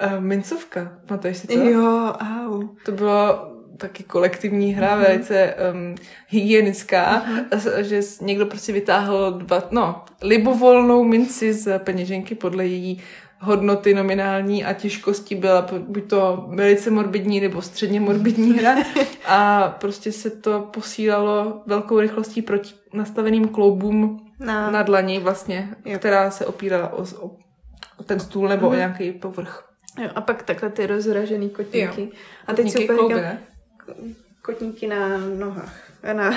[0.00, 1.52] A Mincovka, pamatuješ si to?
[1.58, 2.68] Jo, au.
[2.84, 5.00] To bylo taky kolektivní hra, mm-hmm.
[5.02, 5.94] velice um,
[6.28, 7.80] hygienická, mm-hmm.
[7.82, 13.02] že někdo prostě vytáhl dva, no, libovolnou minci z peněženky podle její
[13.40, 18.74] hodnoty nominální a těžkosti byla buď to velice morbidní nebo středně morbidní hra
[19.26, 25.98] a prostě se to posílalo velkou rychlostí proti nastaveným kloubům Na, na dlani vlastně, Jo.
[25.98, 27.36] která se opírala o, o,
[28.06, 28.72] ten stůl nebo Mhm.
[28.72, 29.68] o nějaký povrch.
[30.02, 32.00] jo, a pak takhle ty rozražený kotníky.
[32.00, 32.08] Jo.
[32.46, 33.38] A teď si úplně říkám?
[34.42, 35.90] Kotníky na nohách.
[36.12, 36.30] Na,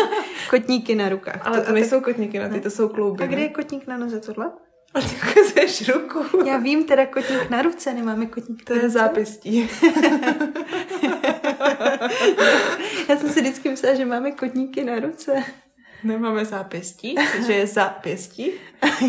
[0.50, 1.46] kotníky na rukách.
[1.46, 3.24] Ale to a, nejsou kotníky na ty, to jsou klouby.
[3.24, 4.52] a kde je kotník na noze tohle?
[4.94, 6.24] A ty ukazuješ ruku.
[6.46, 9.70] Já vím teda kotník na ruce, nemáme kotník To je zápěstí.
[13.08, 15.44] Já jsem si vždycky myslela, že máme kotníky na ruce.
[16.04, 17.14] Nemáme zápěstí,
[17.46, 18.50] že je zápěstí.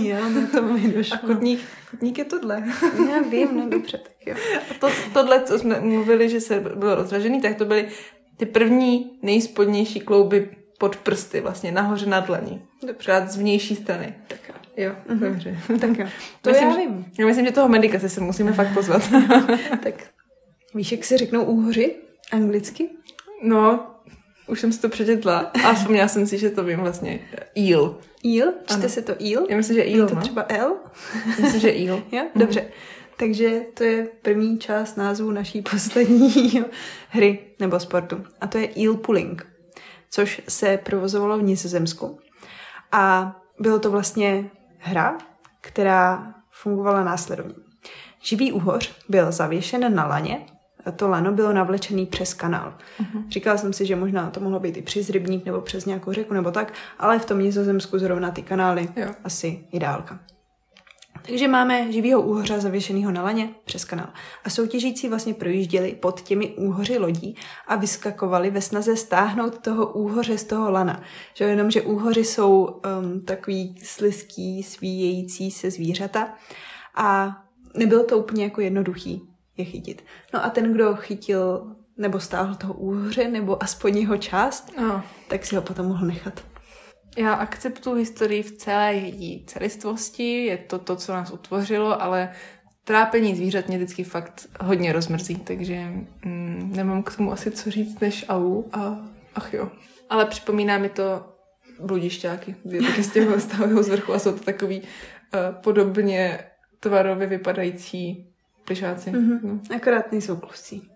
[0.02, 1.18] jo, no to mi A došlo.
[1.18, 1.60] kotník,
[1.92, 2.64] kotník je tohle.
[3.12, 4.36] Já vím, no dobře, tak jo.
[4.72, 7.88] A to, tohle, co jsme mluvili, že se bylo rozražený, tak to byly
[8.38, 12.62] ty první nejspodnější klouby pod prsty, vlastně nahoře na dlaní.
[12.88, 13.12] Dobře.
[13.12, 13.28] Dobře.
[13.32, 14.16] z vnější strany.
[14.28, 14.40] Tak
[14.78, 14.92] jo.
[15.10, 15.20] Mhm.
[15.20, 15.58] dobře.
[15.82, 16.08] Tak jo.
[16.42, 17.06] To Myslím, já že- vím.
[17.20, 19.02] Já myslím, že toho medika se, se musíme fakt pozvat.
[19.84, 19.94] Tak
[20.76, 21.96] víš, jak se řeknou úhoři
[22.32, 22.90] anglicky?
[23.44, 23.88] No,
[24.48, 27.20] už jsem si to přečetla a vzpomněla jsem si, že to vím vlastně.
[27.56, 27.98] Eel.
[28.26, 28.54] Eel?
[28.66, 28.90] Čte Ano.
[28.90, 29.46] se to eel?
[29.50, 30.22] Já myslím, že Je eel, to no.
[30.22, 30.76] třeba L?
[31.42, 32.04] Myslím, že eel.
[32.12, 32.66] Jo, dobře.
[33.18, 36.64] Takže to je první část názvu naší poslední
[37.10, 38.24] hry nebo sportu.
[38.42, 39.48] A to je eel pulling,
[40.10, 42.20] což se provozovalo v Nizozemsku.
[42.92, 45.18] A bylo to vlastně hra,
[45.62, 47.54] která fungovala následovně.
[48.22, 50.46] Živý úhoř byl zavěšen na laně,
[50.92, 52.74] to lano bylo navlečený přes kanál.
[53.00, 53.24] Uh-huh.
[53.30, 56.34] Říkala jsem si, že možná to mohlo být i přes rybník nebo přes nějakou řeku
[56.34, 59.08] nebo tak, ale v tom Nizozemsku zrovna ty kanály Jo.
[59.24, 60.20] asi ideálka.
[61.28, 64.10] Takže máme živýho úhoře zavěšeného na laně přes kanál.
[64.44, 67.36] A soutěžící vlastně projížděli pod těmi úhoři lodí
[67.68, 71.02] a vyskakovali ve snaze stáhnout toho úhoře z toho lana.
[71.34, 76.34] Že jenom, že úhoři jsou um, takový slizký, svíjející se zvířata
[76.96, 77.38] a
[77.74, 80.04] nebylo to úplně jako jednoduchý je chytit.
[80.34, 85.04] No a ten, kdo chytil nebo stáhl toho úhoře, nebo aspoň jeho část, No.
[85.28, 86.44] tak si ho potom mohl nechat.
[87.18, 92.30] Já akceptuji historii v celé její celistvosti, je to to, co nás utvořilo, ale
[92.84, 95.76] trápení zvířat mě vždycky fakt hodně rozmrzí, takže
[96.26, 98.98] mm, nemám k tomu asi co říct než au a
[99.36, 99.70] ach jo.
[100.10, 101.26] Ale připomíná mi to
[101.80, 104.86] bludišťáky, kdy taky z těho stavují z vrchu a jsou to takový uh,
[105.64, 106.40] podobně
[106.80, 108.32] tvarově vypadající
[108.66, 109.12] plišáci.
[109.12, 109.40] Mhm.
[109.70, 109.76] No.
[109.76, 110.92] Akorát nejsou klusí.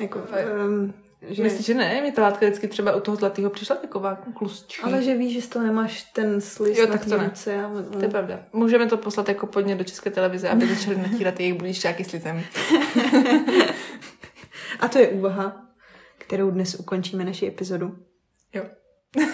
[0.00, 0.20] Jako,
[0.66, 0.94] um,
[1.28, 1.42] že...
[1.42, 2.00] Myslíš, že ne?
[2.00, 4.82] Mě ta látka vždycky třeba u toho zlatého přišla taková klusčí.
[4.82, 7.24] Ale že víš, že z toho nemáš ten sliz Jo, tak to ne.
[7.24, 7.64] ruce.
[7.64, 7.70] A...
[7.92, 8.40] To je pravda.
[8.52, 12.42] Můžeme to poslat jako podně do české televize, aby začali natírat jejich budišťáky slizem.
[14.80, 15.66] a to je úvaha,
[16.18, 17.96] kterou dnes ukončíme naši epizodu.
[18.54, 18.64] Jo.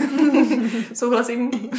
[0.95, 1.51] Souhlasím.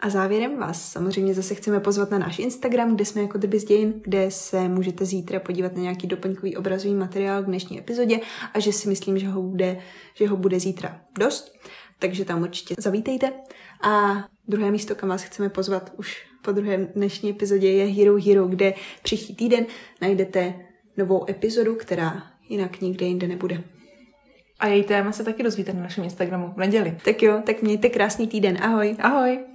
[0.00, 3.64] A závěrem vás samozřejmě zase chceme pozvat na náš Instagram, kde jsme jako The Biz
[3.64, 8.20] Dějin, kde se můžete zítra podívat na nějaký doplňkový obrazový materiál k dnešní epizodě
[8.54, 9.78] a že si myslím, že ho bude,
[10.14, 11.58] že ho bude zítra dost.
[11.98, 13.32] Takže tam určitě zavítejte.
[13.82, 18.46] A druhé místo, kam vás chceme pozvat už po druhé dnešní epizodě je Hero Hero,
[18.46, 19.66] kde příští týden
[20.00, 20.54] najdete
[20.96, 23.62] novou epizodu, která jinak nikde jinde nebude.
[24.60, 26.98] A její téma se taky dozvíte na našem Instagramu v neděli.
[27.04, 28.58] Tak jo, tak mějte krásný týden.
[28.62, 28.96] Ahoj.
[29.00, 29.49] Ahoj!